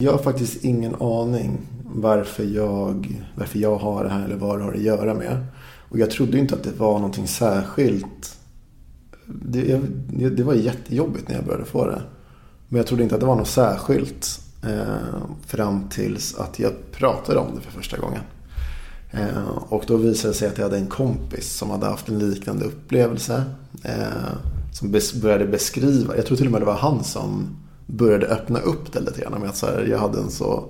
Jag 0.04 0.12
har 0.12 0.20
faktiskt 0.20 0.66
ingen 0.66 0.96
aning 0.96 1.58
varför 1.86 2.44
jag, 2.44 3.08
varför 3.36 3.60
jag 3.60 3.76
har 3.76 4.04
det 4.04 4.10
här 4.10 4.26
eller 4.26 4.36
vad 4.36 4.60
det 4.60 4.64
har 4.64 4.74
att 4.74 4.82
göra 4.82 5.14
med. 5.14 5.46
Och 5.90 6.00
jag 6.00 6.12
trodde 6.12 6.38
inte 6.38 6.56
att 6.56 6.64
det 6.64 6.80
var 6.80 6.94
någonting 6.94 7.28
särskilt. 7.28 8.38
Det, 9.26 9.80
det 10.30 10.44
var 10.44 10.54
jättejobbigt 10.54 11.30
när 11.30 11.36
jag 11.36 11.46
började 11.46 11.66
få 11.66 11.86
det. 11.86 12.02
Men 12.70 12.78
jag 12.78 12.88
trodde 12.88 13.04
inte 13.04 13.16
att 13.16 13.22
det 13.22 13.28
var 13.28 13.36
något 13.36 13.48
särskilt 13.48 14.28
eh, 14.64 15.22
fram 15.48 15.90
tills 15.90 16.40
att 16.40 16.60
jag 16.60 16.72
pratade 16.92 17.40
om 17.40 17.56
det 17.56 17.62
för 17.62 17.72
första 17.72 17.98
gången. 17.98 18.22
Eh, 19.12 19.47
och 19.47 19.84
då 19.88 19.97
visade 19.97 20.34
det 20.34 20.38
sig 20.38 20.47
att 20.47 20.58
jag 20.58 20.65
hade 20.65 20.78
en 20.78 20.88
kompis 20.88 21.54
som 21.54 21.69
hade 21.69 21.86
haft 21.86 22.10
en 22.10 22.19
liknande 22.19 22.65
upplevelse. 22.65 23.43
Eh, 23.84 24.34
som 24.74 24.91
bes 24.91 25.13
började 25.13 25.45
beskriva, 25.45 26.15
jag 26.15 26.26
tror 26.26 26.38
till 26.38 26.45
och 26.45 26.52
med 26.52 26.62
det 26.62 26.65
var 26.65 26.78
han 26.78 27.04
som 27.04 27.58
började 27.86 28.28
öppna 28.28 28.60
upp 28.60 28.93
det 28.93 29.00
lite 29.00 29.21
grann. 29.21 29.41
Med 29.41 29.50
att 29.50 29.56
så 29.58 29.65
här, 29.65 29.88
jag 29.89 30.00
hade 30.00 30.19
en 30.19 30.32
så, 30.32 30.69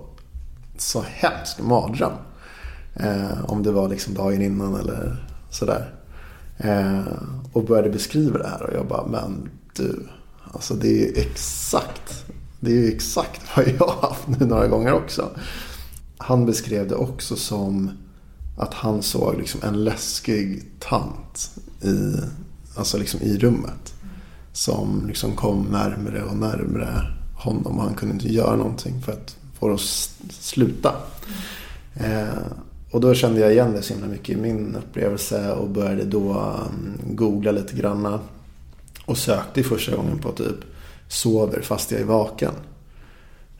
så 0.77 1.04
hemsk 1.08 1.62
mardröm. 1.62 2.13
Eh, 2.93 3.45
om 3.51 3.63
det 3.63 3.71
var 3.71 3.89
liksom 3.89 4.13
dagen 4.13 4.41
innan 4.41 4.75
eller 4.75 5.27
sådär. 5.49 5.93
Eh, 6.58 7.01
och 7.54 7.65
började 7.65 7.89
beskriva 7.89 8.38
det 8.38 8.47
här 8.47 8.63
och 8.63 8.73
jag 8.73 8.88
bara, 8.88 9.08
men 9.08 9.49
du. 9.75 10.08
Alltså 10.54 10.73
det 10.73 10.88
är 10.88 11.08
ju 11.08 11.21
exakt, 11.21 12.25
det 12.60 12.71
är 12.71 12.75
ju 12.75 12.88
exakt 12.88 13.41
vad 13.56 13.67
jag 13.67 13.88
har 13.88 14.10
haft 14.10 14.27
nu 14.27 14.45
några 14.45 14.67
gånger 14.67 14.93
också. 14.93 15.30
Han 16.17 16.45
beskrev 16.45 16.88
det 16.88 16.95
också 16.95 17.36
som 17.36 17.91
att 18.62 18.74
han 18.74 19.02
såg 19.02 19.38
liksom 19.38 19.62
en 19.63 19.84
läskig 19.84 20.63
tant 20.80 21.52
i, 21.82 22.13
alltså 22.76 22.97
liksom 22.97 23.21
i 23.21 23.38
rummet. 23.38 23.93
Som 24.54 25.08
liksom 25.08 25.36
kom 25.36 25.62
närmre 25.71 26.24
och 26.24 26.38
närmre 26.38 26.88
honom 27.36 27.78
och 27.78 27.84
han 27.84 27.93
kunde 27.93 28.13
inte 28.13 28.34
göra 28.34 28.56
någonting 28.56 29.02
för 29.02 29.12
att 29.12 29.36
få 29.60 29.67
det 29.67 29.74
att 29.74 29.80
sluta. 30.30 30.95
Eh, 31.93 32.28
och 32.91 33.02
då 33.02 33.13
kände 33.13 33.39
jag 33.39 33.52
igen 33.52 33.71
det 33.74 33.82
så 33.82 33.93
himla 33.93 34.08
mycket 34.08 34.38
i 34.38 34.41
min 34.41 34.76
upplevelse 34.76 35.52
och 35.52 35.69
började 35.69 36.04
då 36.04 36.32
mm, 36.32 37.15
googla 37.15 37.52
lite 37.52 37.76
granna. 37.76 38.19
Och 39.06 39.17
sökte 39.17 39.63
första 39.63 39.95
gången 39.95 40.19
på 40.19 40.32
typ 40.32 40.58
sover 41.08 41.62
fast 41.62 41.91
jag 41.91 42.02
är 42.02 42.06
vaken. 42.06 42.54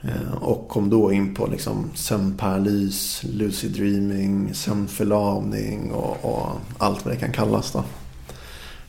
Eh, 0.04 0.34
och 0.34 0.68
kom 0.68 0.90
då 0.90 1.12
in 1.12 1.34
på 1.34 1.48
liksom 1.48 1.92
sömnparalys, 1.94 3.24
lucid 3.24 3.72
dreaming, 3.72 4.54
sömnförlamning 4.54 5.92
och, 5.92 6.26
och, 6.26 6.50
allt 6.78 7.06
vad 7.06 7.14
det 7.14 7.20
kan 7.20 7.32
kallas. 7.32 7.72
Då. 7.72 7.84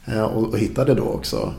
Eh, 0.05 0.22
och, 0.22 0.48
och 0.48 0.59
hittade 0.59 0.94
då 0.94 1.05
också, 1.05 1.55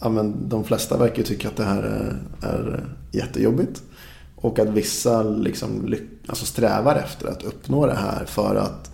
ja, 0.00 0.08
men 0.08 0.48
de 0.48 0.64
flesta 0.64 0.98
verkar 0.98 1.22
tycka 1.22 1.48
att 1.48 1.56
det 1.56 1.64
här 1.64 1.82
är, 1.82 2.18
är 2.48 2.86
jättejobbigt. 3.12 3.82
Och 4.36 4.58
att 4.58 4.68
vissa 4.68 5.22
liksom, 5.22 5.94
alltså 6.26 6.44
strävar 6.46 6.96
efter 6.96 7.28
att 7.28 7.42
uppnå 7.42 7.86
det 7.86 7.96
här 7.96 8.24
för 8.24 8.56
att 8.56 8.90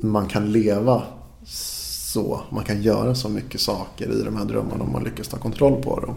man 0.00 0.26
kan 0.26 0.52
leva 0.52 1.02
så. 1.44 2.40
Man 2.50 2.64
kan 2.64 2.82
göra 2.82 3.14
så 3.14 3.28
mycket 3.28 3.60
saker 3.60 4.20
i 4.20 4.22
de 4.24 4.36
här 4.36 4.44
drömmarna 4.44 4.84
om 4.84 4.92
man 4.92 5.04
lyckas 5.04 5.28
ta 5.28 5.36
kontroll 5.36 5.82
på 5.82 6.00
dem. 6.00 6.14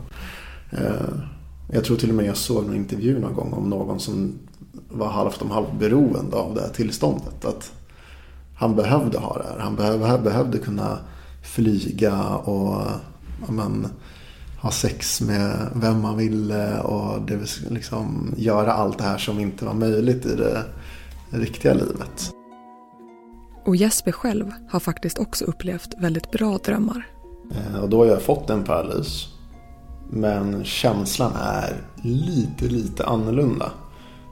Eh, 0.72 1.37
jag 1.72 1.84
tror 1.84 1.98
till 1.98 2.10
och 2.10 2.16
med 2.16 2.26
jag 2.26 2.38
såg 2.38 2.66
en 2.66 2.76
intervju 2.76 3.20
någon 3.20 3.34
gång 3.34 3.54
om 3.54 3.70
någon 3.70 4.00
som 4.00 4.34
var 4.90 5.08
halvt 5.08 5.42
om 5.42 5.52
halvt 5.52 5.74
beroende 5.80 6.36
av 6.36 6.56
det 6.56 6.62
här 6.62 6.70
tillståndet. 6.70 7.46
Att 7.46 7.72
han 8.56 8.76
behövde 8.76 9.18
ha 9.18 9.38
det 9.38 9.44
här. 9.44 9.60
Han 9.60 9.76
behövde, 9.76 10.18
behövde 10.18 10.58
kunna 10.58 11.00
flyga 11.44 12.36
och 12.36 12.82
men, 13.50 13.88
ha 14.62 14.72
sex 14.72 15.22
med 15.22 15.70
vem 15.76 16.02
man 16.02 16.18
ville 16.18 16.80
och 16.80 17.22
det, 17.22 17.40
liksom, 17.70 18.34
göra 18.38 18.74
allt 18.74 18.98
det 18.98 19.04
här 19.04 19.18
som 19.18 19.40
inte 19.40 19.66
var 19.66 19.74
möjligt 19.74 20.26
i 20.26 20.36
det 20.36 20.64
riktiga 21.30 21.74
livet. 21.74 22.32
Och 23.66 23.76
Jesper 23.76 24.12
själv 24.12 24.52
har 24.70 24.80
faktiskt 24.80 25.18
också 25.18 25.46
upplevt 25.46 25.90
väldigt 25.98 26.32
bra 26.32 26.58
drömmar. 26.58 27.08
Eh, 27.52 27.80
och 27.80 27.90
då 27.90 27.98
har 27.98 28.06
jag 28.06 28.22
fått 28.22 28.50
en 28.50 28.64
paralys. 28.64 29.37
Men 30.10 30.66
känslan 30.66 31.32
är 31.36 31.82
lite, 32.02 32.66
lite 32.66 33.06
annorlunda. 33.06 33.72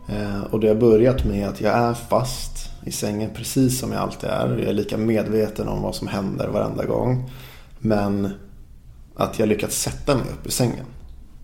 Eh, 0.08 0.42
och 0.42 0.60
det 0.60 0.68
har 0.68 0.76
börjat 0.76 1.26
med 1.26 1.48
att 1.48 1.62
jag 1.62 1.74
är 1.74 1.94
fast 1.94 2.70
i 2.86 2.92
sängen 2.92 3.30
precis 3.36 3.80
som 3.80 3.92
jag 3.92 4.02
alltid 4.02 4.30
är. 4.30 4.50
Jag 4.50 4.70
är 4.70 4.74
lika 4.74 4.98
medveten 4.98 5.68
om 5.68 5.82
vad 5.82 5.96
som 5.96 6.08
händer 6.08 6.48
varenda 6.48 6.86
gång. 6.86 7.30
Men 7.80 8.30
att 9.16 9.40
jag 9.40 9.50
lyckats 9.50 9.82
sätta 9.82 10.16
mig 10.16 10.26
upp 10.40 10.48
i 10.48 10.52
sängen. 10.52 10.86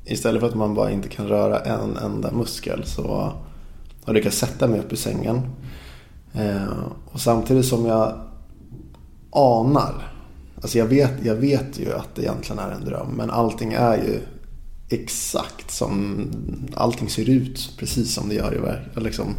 Istället 0.06 0.41
för 0.41 0.48
att 0.48 0.56
man 0.56 0.74
bara 0.74 0.91
inte 0.91 1.10
kan 1.10 1.28
röra 1.28 1.60
en 1.60 1.98
enda 1.98 2.32
muskel 2.32 2.84
så 2.86 3.08
har 3.08 3.34
jag 4.06 4.13
lyckats 4.13 4.38
sätta 4.38 4.67
mig 4.67 4.80
upp 4.80 4.94
i 4.94 4.98
sängen. 4.98 5.41
Eh, 6.34 6.80
och 7.12 7.20
samtidigt 7.20 7.65
som 7.65 7.86
jag 7.86 8.13
anar. 9.32 10.11
Alltså 10.62 10.78
jag 10.78 10.86
vet, 10.86 11.12
jag 11.24 11.36
vet 11.36 11.80
ju 11.80 11.93
att 11.93 12.15
det 12.15 12.21
egentligen 12.21 12.60
är 12.60 12.71
en 12.71 12.86
dröm. 12.86 13.08
Men 13.17 13.30
allting 13.30 13.74
är 13.74 13.97
ju 13.97 14.19
exakt 14.89 15.71
som 15.71 16.26
allting 16.74 17.10
ser 17.10 17.30
ut 17.30 17.74
precis 17.78 18.13
som 18.13 18.30
det 18.30 18.36
gör 18.36 18.80
i, 18.97 19.00
liksom, 19.00 19.36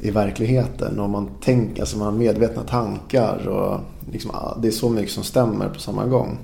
i 0.00 0.10
verkligheten. 0.10 1.00
Och 1.00 1.10
man 1.10 1.30
tänker, 1.40 1.82
alltså 1.82 1.98
man 1.98 2.06
har 2.06 2.18
medvetna 2.18 2.62
tankar 2.62 3.48
och 3.48 3.80
liksom, 4.12 4.30
det 4.62 4.68
är 4.68 4.72
så 4.72 4.88
mycket 4.88 5.12
som 5.12 5.24
stämmer 5.24 5.68
på 5.68 5.80
samma 5.80 6.06
gång. 6.06 6.38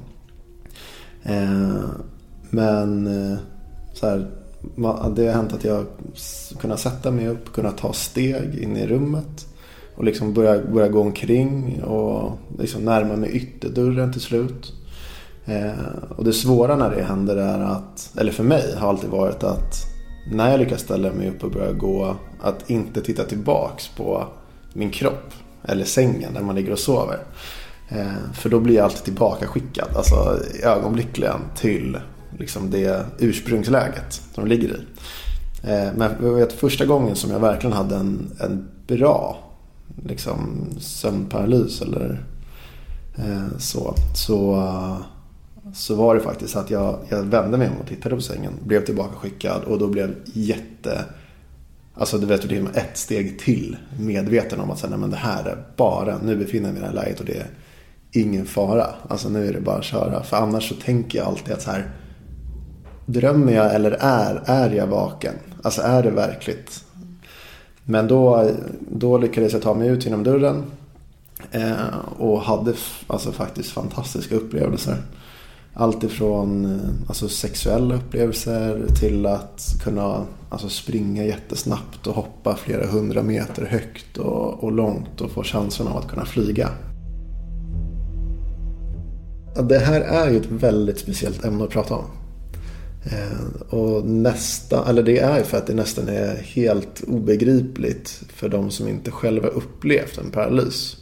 Eh, 1.23 1.83
men 2.51 3.07
eh, 3.07 3.39
så 3.95 4.07
här, 4.07 4.31
det 5.17 5.27
har 5.27 5.33
hänt 5.33 5.53
att 5.53 5.65
jag 5.65 5.87
kunnat 6.61 6.81
sätta 6.81 7.11
mig 7.11 7.29
upp, 7.29 7.53
kunnat 7.53 7.79
ta 7.79 7.93
steg 7.93 8.59
in 8.59 8.77
i 8.77 8.87
rummet. 8.87 9.48
Och 9.99 10.05
liksom 10.05 10.33
börja, 10.33 10.63
börja 10.65 10.89
gå 10.89 11.01
omkring 11.01 11.83
och 11.83 12.39
liksom 12.59 12.85
närma 12.85 13.17
mig 13.17 13.31
ytterdörren 13.31 14.13
till 14.13 14.21
slut. 14.21 14.73
Eh, 15.45 15.73
och 16.17 16.25
det 16.25 16.33
svåra 16.33 16.77
när 16.77 16.91
det 16.91 17.03
händer 17.03 17.37
är 17.37 17.59
att, 17.59 18.13
eller 18.21 18.33
för 18.33 18.45
mig 18.45 18.75
har 18.77 18.89
alltid 18.89 19.11
varit 19.11 19.45
att 19.45 19.75
när 20.33 20.51
jag 20.51 20.61
lyckas 20.61 20.81
ställa 20.81 21.13
mig 21.13 21.29
upp 21.29 21.45
och 21.45 21.51
börja 21.51 21.73
gå, 21.73 22.17
att 22.41 22.71
inte 22.71 23.01
titta 23.01 23.25
tillbaks 23.25 23.89
på 23.89 24.27
min 24.73 24.91
kropp 24.91 25.33
eller 25.63 25.85
sängen 25.85 26.35
där 26.35 26.43
man 26.43 26.55
ligger 26.55 26.73
och 26.73 26.79
sover. 26.79 27.19
Eh, 27.89 28.33
för 28.35 28.49
då 28.49 28.61
blir 28.61 28.75
jag 28.75 28.85
alltid 28.85 29.05
tillbakaskickad 29.05 29.89
alltså 29.97 30.41
ögonblickligen 30.63 31.41
till 31.57 31.99
liksom 32.39 32.71
det 32.71 33.07
ursprungsläget 33.19 34.13
som 34.35 34.45
de 34.45 34.51
ligger 34.51 34.69
i. 34.69 34.81
Eh, 35.63 35.89
men 35.97 36.11
jag 36.23 36.35
vet 36.35 36.53
första 36.53 36.87
gången 36.87 37.17
som 37.17 37.31
jag 37.31 37.41
verkligen 37.41 37.77
hade 37.77 37.97
en, 37.97 38.31
en 38.41 38.69
bra 38.87 39.45
liksom, 40.05 40.67
sömnparalys 40.79 41.83
eller 41.83 42.25
eh, 43.17 43.59
så, 43.59 43.95
så, 44.15 44.57
eh, 44.57 44.97
så 45.75 45.95
var 45.95 46.15
det 46.15 46.21
faktiskt 46.21 46.57
att 46.57 46.71
jag, 46.71 46.99
jag 47.09 47.23
vände 47.23 47.59
mig 47.59 47.69
om 47.69 47.77
och 47.81 47.89
tittade 47.89 48.15
på 48.15 48.23
sängen, 48.23 48.53
blev 48.65 48.85
tillbaka 48.85 49.15
skickad 49.15 49.65
och 49.65 49.79
då 49.79 49.89
blev 49.89 50.15
jätte 50.25 51.05
Alltså 51.99 52.19
du 52.19 52.27
vet, 52.27 52.49
det 52.49 52.57
är 52.57 52.69
ett 52.75 52.97
steg 52.97 53.39
till 53.39 53.77
medveten 54.01 54.61
om 54.61 54.71
att 54.71 54.79
säga, 54.79 54.91
nej, 54.91 54.99
men 54.99 55.11
det 55.11 55.17
här 55.17 55.45
är 55.45 55.57
bara, 55.77 56.19
nu 56.23 56.37
befinner 56.37 56.69
jag 56.69 56.75
mig 56.75 56.79
i 56.79 56.81
det 56.81 56.87
här 56.87 57.05
läget 57.05 57.21
och 57.21 57.27
det 57.27 57.37
är 57.37 57.47
ingen 58.13 58.47
fara. 58.47 58.87
Alltså 59.09 59.29
nu 59.29 59.49
är 59.49 59.53
det 59.53 59.61
bara 59.61 59.77
att 59.77 59.85
köra. 59.85 60.23
För 60.23 60.37
annars 60.37 60.69
så 60.69 60.75
tänker 60.75 61.19
jag 61.19 61.27
alltid 61.27 61.55
att 61.55 61.63
så 61.63 61.71
här, 61.71 61.91
drömmer 63.07 63.53
jag 63.53 63.75
eller 63.75 63.91
är, 64.01 64.43
är 64.45 64.71
jag 64.71 64.87
vaken? 64.87 65.35
Alltså 65.63 65.83
är 65.83 66.03
det 66.03 66.11
verkligt? 66.11 66.85
Men 67.91 68.09
då, 68.09 68.51
då 68.91 69.19
lyckades 69.19 69.53
jag 69.53 69.63
ta 69.63 69.75
mig 69.75 69.89
ut 69.89 70.05
genom 70.05 70.25
dörren. 70.25 70.65
Eh, 71.51 71.99
och 72.19 72.41
hade 72.41 72.75
alltså 73.07 73.33
faktiskt 73.33 73.71
fantastiska 73.71 74.35
upplevelser. 74.35 74.97
Allt 75.75 76.05
ifrån 76.05 76.65
eh, 76.65 77.09
alltså, 77.09 77.29
sexuella 77.29 77.95
upplevelser 77.95 78.87
till 79.01 79.27
att 79.27 79.63
kunna 79.85 80.27
alltså, 80.49 80.69
springa 80.69 81.25
jättesnabbt 81.25 82.07
och 82.07 82.15
hoppa 82.15 82.57
flera 82.57 82.87
hundra 82.87 83.23
meter 83.23 83.65
högt 83.65 84.19
och, 84.19 84.65
och 84.65 84.73
långt 84.73 85.21
och 85.21 85.31
få 85.31 85.43
känslan 85.43 85.89
av 85.89 85.97
att 85.97 86.09
kunna 86.09 86.25
flyga. 86.25 86.69
Det 89.63 89.79
här 89.79 90.01
är 90.01 90.31
ju 90.31 90.37
ett 90.37 90.51
väldigt 90.51 90.99
speciellt 90.99 91.45
ämne 91.45 91.65
att 91.65 91.71
prata 91.71 91.95
om. 91.95 92.18
Eh, 93.05 93.75
och 93.79 94.05
nästa, 94.05 94.89
eller 94.89 95.03
det 95.03 95.19
är 95.19 95.43
för 95.43 95.57
att 95.59 95.67
det 95.67 95.75
nästan 95.75 96.09
är 96.09 96.37
helt 96.37 97.03
obegripligt 97.07 98.23
för 98.35 98.49
de 98.49 98.71
som 98.71 98.89
inte 98.89 99.11
själva 99.11 99.49
upplevt 99.49 100.19
en 100.19 100.31
paralys. 100.31 100.97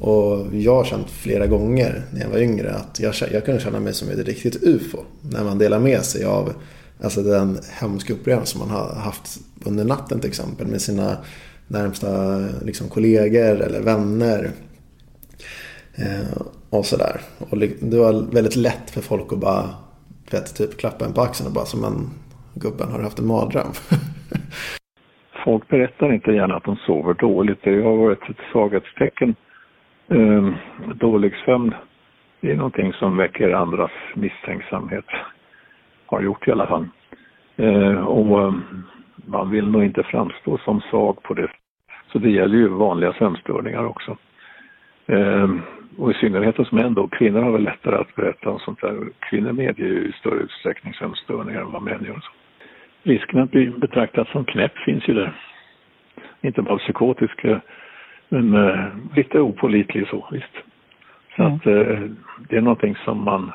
Och 0.00 0.46
jag 0.52 0.74
har 0.74 0.84
känt 0.84 1.10
flera 1.10 1.46
gånger 1.46 2.04
när 2.12 2.20
jag 2.20 2.28
var 2.28 2.38
yngre 2.38 2.74
att 2.74 3.00
jag, 3.00 3.14
jag 3.32 3.44
kunde 3.44 3.60
känna 3.60 3.80
mig 3.80 3.94
som 3.94 4.08
ett 4.08 4.26
riktigt 4.26 4.62
UFO. 4.62 4.98
När 5.20 5.44
man 5.44 5.58
delar 5.58 5.78
med 5.78 6.04
sig 6.04 6.24
av 6.24 6.52
alltså 7.00 7.22
den 7.22 7.58
hemska 7.80 8.12
upplevelsen 8.12 8.60
man 8.60 8.70
har 8.70 8.94
haft 8.94 9.38
under 9.64 9.84
natten 9.84 10.20
till 10.20 10.30
exempel 10.30 10.66
med 10.66 10.82
sina 10.82 11.16
närmsta 11.66 12.38
liksom, 12.64 12.88
kollegor 12.88 13.60
eller 13.60 13.80
vänner. 13.80 14.50
Eh, 15.94 16.42
och 16.70 16.86
sådär. 16.86 17.20
Och 17.38 17.58
det 17.58 17.98
var 17.98 18.32
väldigt 18.32 18.56
lätt 18.56 18.90
för 18.90 19.00
folk 19.00 19.32
att 19.32 19.38
bara 19.38 19.70
vet, 20.34 20.56
typ 20.56 20.78
klappa 20.80 21.04
en 21.04 21.14
på 21.14 21.20
axeln 21.20 21.48
och 21.48 21.54
bara 21.54 21.64
som 21.64 21.84
en 21.84 21.98
gubben, 22.54 22.90
har 22.90 22.98
du 22.98 23.04
haft 23.04 23.18
en 23.18 23.26
mardröm? 23.26 23.72
folk 25.48 25.68
berättar 25.68 26.12
inte 26.12 26.32
gärna 26.32 26.56
att 26.56 26.64
de 26.64 26.76
sover 26.76 27.14
dåligt. 27.14 27.58
Det 27.62 27.82
har 27.82 27.96
varit 27.96 28.30
ett 28.30 28.36
svaghetstecken. 28.52 29.34
Ehm, 30.08 30.54
dålig 30.94 31.34
sömn 31.44 31.74
det 32.40 32.50
är 32.50 32.56
någonting 32.56 32.92
som 32.92 33.16
väcker 33.16 33.52
andras 33.52 33.90
misstänksamhet. 34.14 35.04
Har 36.06 36.20
gjort 36.20 36.48
i 36.48 36.52
alla 36.52 36.66
fall. 36.66 36.88
Ehm, 37.56 38.06
och 38.06 38.48
ehm, 38.48 38.62
man 39.26 39.50
vill 39.50 39.70
nog 39.70 39.84
inte 39.84 40.02
framstå 40.02 40.58
som 40.58 40.80
svag 40.80 41.22
på 41.22 41.34
det. 41.34 41.48
Så 42.12 42.18
det 42.18 42.30
gäller 42.30 42.56
ju 42.56 42.68
vanliga 42.68 43.12
sömnstörningar 43.12 43.84
också. 43.84 44.16
Ehm, 45.06 45.60
och 45.98 46.10
i 46.10 46.14
synnerhet 46.14 46.56
hos 46.56 46.72
män 46.72 46.94
då. 46.94 47.08
Kvinnor 47.08 47.42
har 47.42 47.52
väl 47.52 47.62
lättare 47.62 47.96
att 47.96 48.14
berätta 48.14 48.50
om 48.50 48.58
sånt 48.58 48.80
där. 48.80 49.08
Kvinnor 49.30 49.52
medger 49.52 49.84
ju 49.84 50.08
i 50.08 50.12
större 50.12 50.38
utsträckning 50.38 50.94
sömnstörningar 50.94 51.60
än 51.60 51.72
vad 51.72 51.82
män 51.82 52.04
gör. 52.04 52.24
Risken 53.02 53.40
att 53.40 53.50
bli 53.50 53.70
betraktad 53.70 54.26
som 54.32 54.44
knäpp 54.44 54.78
finns 54.78 55.08
ju 55.08 55.14
där. 55.14 55.40
Inte 56.42 56.62
bara 56.62 56.78
psykotisk, 56.78 57.44
eh, 57.44 57.58
men 58.28 58.54
uh, 58.54 58.86
lite 59.16 59.40
opolitlig 59.40 60.08
så, 60.08 60.28
visst. 60.32 60.54
Så 61.36 61.42
mm. 61.42 61.54
att 61.54 61.66
uh, 61.66 62.10
det 62.48 62.56
är 62.56 62.60
någonting 62.60 62.96
som 63.04 63.24
man 63.24 63.52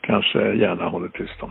kanske 0.00 0.54
gärna 0.54 0.88
håller 0.88 1.08
tyst 1.08 1.42
om. 1.42 1.50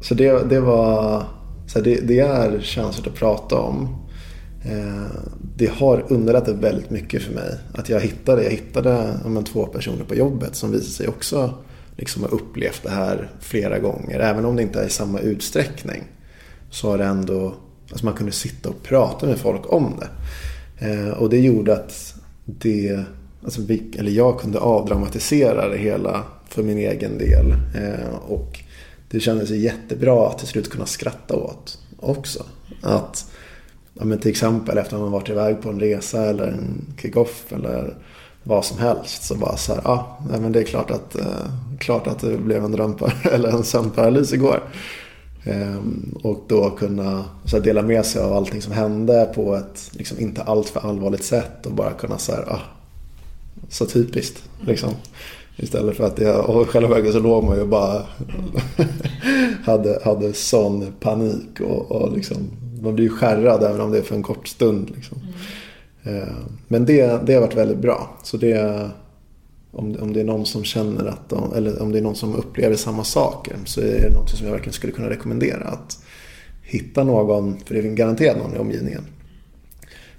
Så 0.00 0.14
det, 0.14 0.50
det 0.50 0.60
var, 0.60 1.22
så 1.66 1.80
det, 1.80 2.08
det 2.08 2.18
är 2.18 2.60
känsligt 2.60 3.06
att 3.06 3.20
prata 3.20 3.56
om. 3.60 4.02
Eh, 4.64 5.06
det 5.56 5.70
har 5.70 6.04
underlättat 6.08 6.56
väldigt 6.56 6.90
mycket 6.90 7.22
för 7.22 7.34
mig. 7.34 7.58
Att 7.74 7.88
jag 7.88 8.00
hittade, 8.00 8.42
jag 8.42 8.50
hittade 8.50 9.18
men, 9.26 9.44
två 9.44 9.66
personer 9.66 10.04
på 10.04 10.14
jobbet 10.14 10.56
som 10.56 10.72
visade 10.72 10.90
sig 10.90 11.08
också 11.08 11.54
liksom 11.96 12.22
ha 12.22 12.28
upplevt 12.28 12.82
det 12.82 12.90
här 12.90 13.30
flera 13.40 13.78
gånger. 13.78 14.20
Även 14.20 14.44
om 14.44 14.56
det 14.56 14.62
inte 14.62 14.80
är 14.80 14.86
i 14.86 14.90
samma 14.90 15.18
utsträckning. 15.18 16.02
Så 16.70 16.90
har 16.90 16.98
det 16.98 17.04
ändå, 17.04 17.54
alltså 17.90 18.04
man 18.04 18.14
kunde 18.14 18.32
sitta 18.32 18.68
och 18.68 18.82
prata 18.82 19.26
med 19.26 19.38
folk 19.38 19.72
om 19.72 20.00
det. 20.00 20.08
Eh, 20.86 21.08
och 21.08 21.30
det 21.30 21.38
gjorde 21.40 21.72
att 21.72 22.14
det, 22.44 23.04
alltså 23.44 23.62
vi, 23.62 23.90
eller 23.98 24.10
jag 24.10 24.40
kunde 24.40 24.58
avdramatisera 24.58 25.68
det 25.68 25.78
hela 25.78 26.24
för 26.48 26.62
min 26.62 26.78
egen 26.78 27.18
del. 27.18 27.50
Eh, 27.50 28.14
och 28.28 28.60
det 29.10 29.20
kändes 29.20 29.50
jättebra 29.50 30.28
att 30.28 30.38
till 30.38 30.48
slut 30.48 30.70
kunna 30.70 30.86
skratta 30.86 31.36
åt 31.36 31.78
också. 31.96 32.44
Att 32.80 33.32
ja, 33.94 34.04
men 34.04 34.18
till 34.18 34.30
exempel 34.30 34.78
efter 34.78 34.96
att 34.96 35.02
man 35.02 35.12
varit 35.12 35.28
iväg 35.28 35.62
på 35.62 35.68
en 35.68 35.80
resa 35.80 36.24
eller 36.24 36.46
en 36.46 36.94
kick-off 36.96 37.52
eller 37.52 37.94
vad 38.42 38.64
som 38.64 38.78
helst. 38.78 39.22
Så 39.22 39.34
bara 39.34 39.56
så 39.56 39.74
här, 39.74 39.82
ja, 39.84 40.18
men 40.40 40.52
det 40.52 40.60
är 40.60 40.64
klart 40.64 40.90
att, 40.90 41.14
eh, 41.14 41.26
klart 41.78 42.06
att 42.06 42.18
det 42.18 42.38
blev 42.38 42.64
en 42.64 42.72
drömpar 42.72 43.14
eller 43.32 43.48
en 43.48 43.64
sömnparalys 43.64 44.32
igår. 44.32 44.62
Ehm, 45.44 46.18
och 46.22 46.44
då 46.48 46.70
kunna 46.70 47.24
så 47.44 47.56
här, 47.56 47.64
dela 47.64 47.82
med 47.82 48.06
sig 48.06 48.22
av 48.22 48.32
allting 48.32 48.62
som 48.62 48.72
hände 48.72 49.32
på 49.34 49.56
ett 49.56 49.90
liksom, 49.92 50.20
inte 50.20 50.42
alltför 50.42 50.80
allvarligt 50.88 51.24
sätt 51.24 51.66
och 51.66 51.72
bara 51.72 51.92
kunna 51.92 52.18
så 52.18 52.32
här, 52.32 52.52
ah, 52.52 52.60
så 53.68 53.86
typiskt 53.86 54.42
liksom. 54.60 54.90
Istället 55.56 55.96
för 55.96 56.04
att 56.04 56.18
jag, 56.18 56.50
och 56.50 56.68
själva 56.68 56.94
verket 56.94 57.12
så 57.12 57.18
låg 57.18 57.44
man 57.44 57.58
ju 57.58 57.64
bara 57.64 58.02
hade, 59.64 60.00
hade 60.04 60.32
sån 60.32 60.92
panik 61.00 61.60
och, 61.60 61.90
och 61.90 62.16
liksom 62.16 62.36
man 62.82 62.94
blir 62.94 63.04
ju 63.04 63.10
skärrad 63.10 63.62
även 63.62 63.80
om 63.80 63.90
det 63.90 63.98
är 63.98 64.02
för 64.02 64.14
en 64.14 64.22
kort 64.22 64.48
stund. 64.48 64.92
Liksom. 64.94 65.18
Mm. 66.02 66.28
Men 66.68 66.84
det, 66.84 67.26
det 67.26 67.34
har 67.34 67.40
varit 67.40 67.56
väldigt 67.56 67.78
bra. 67.78 68.16
Så 68.22 68.36
det, 68.36 68.90
om, 69.70 69.96
om 70.00 70.12
det 70.12 70.20
är 70.20 70.24
någon 70.24 70.46
som 70.46 70.64
känner 70.64 71.04
att 71.04 71.28
de, 71.28 71.54
eller 71.54 71.82
om 71.82 71.92
det 71.92 71.98
är 71.98 72.02
någon 72.02 72.16
som 72.16 72.34
upplever 72.34 72.76
samma 72.76 73.04
saker 73.04 73.56
så 73.64 73.80
är 73.80 74.00
det 74.08 74.14
något 74.14 74.30
som 74.30 74.46
jag 74.46 74.52
verkligen 74.52 74.72
skulle 74.72 74.92
kunna 74.92 75.10
rekommendera. 75.10 75.64
Att 75.64 76.04
hitta 76.62 77.04
någon, 77.04 77.58
för 77.64 77.74
det 77.74 77.80
är 77.80 77.92
garanterat 77.92 78.36
någon 78.36 78.56
i 78.56 78.58
omgivningen, 78.58 79.04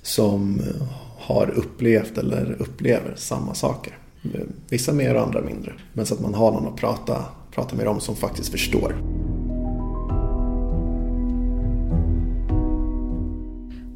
som 0.02 0.60
eh, 0.60 0.88
har 1.18 1.50
upplevt 1.56 2.18
eller 2.18 2.56
upplever 2.60 3.14
samma 3.16 3.54
saker. 3.54 3.98
Eh, 4.24 4.42
vissa 4.70 4.94
mer 4.94 5.16
och 5.16 5.22
andra 5.22 5.42
mindre. 5.42 5.74
Men 5.94 6.06
så 6.06 6.14
att 6.14 6.22
man 6.22 6.34
har 6.34 6.52
någon 6.52 6.68
att 6.68 6.80
prata, 6.80 7.26
prata 7.52 7.76
med 7.76 7.86
dem 7.86 8.00
som 8.00 8.16
faktiskt 8.16 8.50
förstår. 8.50 8.96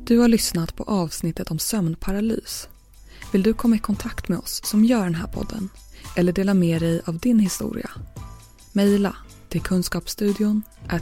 Du 0.07 0.19
har 0.19 0.27
lyssnat 0.27 0.75
på 0.75 0.83
avsnittet 0.83 1.51
om 1.51 1.59
sömnparalys. 1.59 2.69
Vill 3.31 3.43
du 3.43 3.53
komma 3.53 3.75
i 3.75 3.79
kontakt 3.79 4.27
med 4.27 4.39
oss 4.39 4.61
som 4.63 4.85
gör 4.85 5.03
den 5.03 5.15
här 5.15 5.27
podden 5.27 5.69
eller 6.15 6.31
dela 6.31 6.53
med 6.53 6.81
dig 6.81 7.01
av 7.05 7.17
din 7.17 7.39
historia? 7.39 7.89
Mejla 8.71 9.15
till 9.49 9.61
kunskapsstudion 9.61 10.61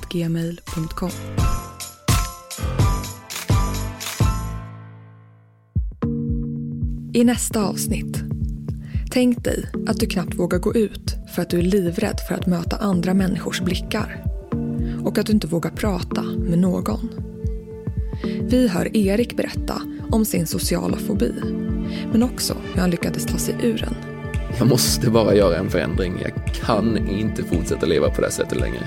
gmail.com. 0.09 1.11
I 7.13 7.23
nästa 7.23 7.65
avsnitt. 7.65 8.17
Tänk 9.11 9.43
dig 9.43 9.71
att 9.87 9.99
du 9.99 10.05
knappt 10.05 10.35
vågar 10.35 10.59
gå 10.59 10.75
ut 10.75 11.15
för 11.35 11.41
att 11.41 11.49
du 11.49 11.59
är 11.59 11.63
livrädd 11.63 12.19
för 12.27 12.35
att 12.35 12.47
möta 12.47 12.77
andra 12.77 13.13
människors 13.13 13.61
blickar. 13.61 14.23
Och 15.03 15.17
att 15.17 15.25
du 15.25 15.33
inte 15.33 15.47
vågar 15.47 15.71
prata 15.71 16.21
med 16.23 16.59
någon. 16.59 17.24
Vi 18.55 18.67
hör 18.67 18.97
Erik 18.97 19.35
berätta 19.35 19.81
om 20.11 20.25
sin 20.25 20.45
sociala 20.45 20.97
fobi. 20.97 21.33
Men 22.11 22.23
också 22.23 22.55
hur 22.73 22.81
han 22.81 22.89
lyckades 22.89 23.25
ta 23.25 23.37
sig 23.37 23.55
ur 23.63 23.77
den. 23.77 23.95
Jag 24.59 24.67
måste 24.67 25.09
bara 25.09 25.35
göra 25.35 25.57
en 25.57 25.69
förändring. 25.69 26.13
Jag 26.21 26.53
kan 26.53 27.07
inte 27.07 27.43
fortsätta 27.43 27.85
leva 27.85 28.09
på 28.09 28.21
det 28.21 28.27
här 28.27 28.31
sättet 28.31 28.59
längre. 28.59 28.83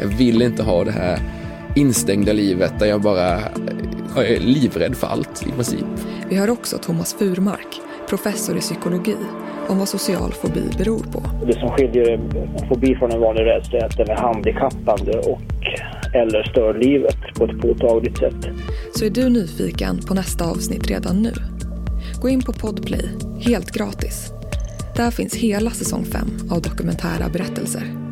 Jag 0.00 0.06
vill 0.06 0.42
inte 0.42 0.62
ha 0.62 0.84
det 0.84 0.90
här 0.90 1.18
instängda 1.76 2.32
livet 2.32 2.78
där 2.78 2.86
jag 2.86 3.00
bara 3.00 3.40
är 4.16 4.40
livrädd 4.40 4.96
för 4.96 5.06
allt 5.06 5.46
i 5.46 5.50
princip. 5.50 5.86
Vi 6.28 6.36
hör 6.36 6.50
också 6.50 6.78
Thomas 6.78 7.14
Furmark, 7.14 7.80
professor 8.08 8.56
i 8.56 8.60
psykologi, 8.60 9.16
om 9.68 9.78
vad 9.78 9.88
social 9.88 10.32
fobi 10.32 10.62
beror 10.78 11.02
på. 11.12 11.22
Det 11.46 11.60
som 11.60 11.68
skiljer 11.68 12.20
fobi 12.68 12.94
från 12.94 13.10
en 13.10 13.20
vanlig 13.20 13.44
rädsla 13.44 13.78
är 13.78 13.84
att 13.84 13.96
den 13.96 14.10
är 14.10 14.16
handikappande 14.16 15.18
och 15.18 15.40
eller 16.14 16.42
stör 16.42 16.74
livet 16.74 17.16
på 17.38 17.44
ett 17.44 17.60
påtagligt 17.60 18.18
sätt. 18.18 18.48
Så 18.94 19.04
är 19.04 19.10
du 19.10 19.28
nyfiken 19.28 19.98
på 19.98 20.14
nästa 20.14 20.44
avsnitt 20.44 20.86
redan 20.86 21.22
nu? 21.22 21.34
Gå 22.20 22.28
in 22.28 22.42
på 22.42 22.52
Podplay, 22.52 23.08
helt 23.40 23.70
gratis. 23.70 24.32
Där 24.96 25.10
finns 25.10 25.34
hela 25.34 25.70
säsong 25.70 26.04
5 26.04 26.28
av 26.50 26.62
dokumentära 26.62 27.28
berättelser. 27.28 28.09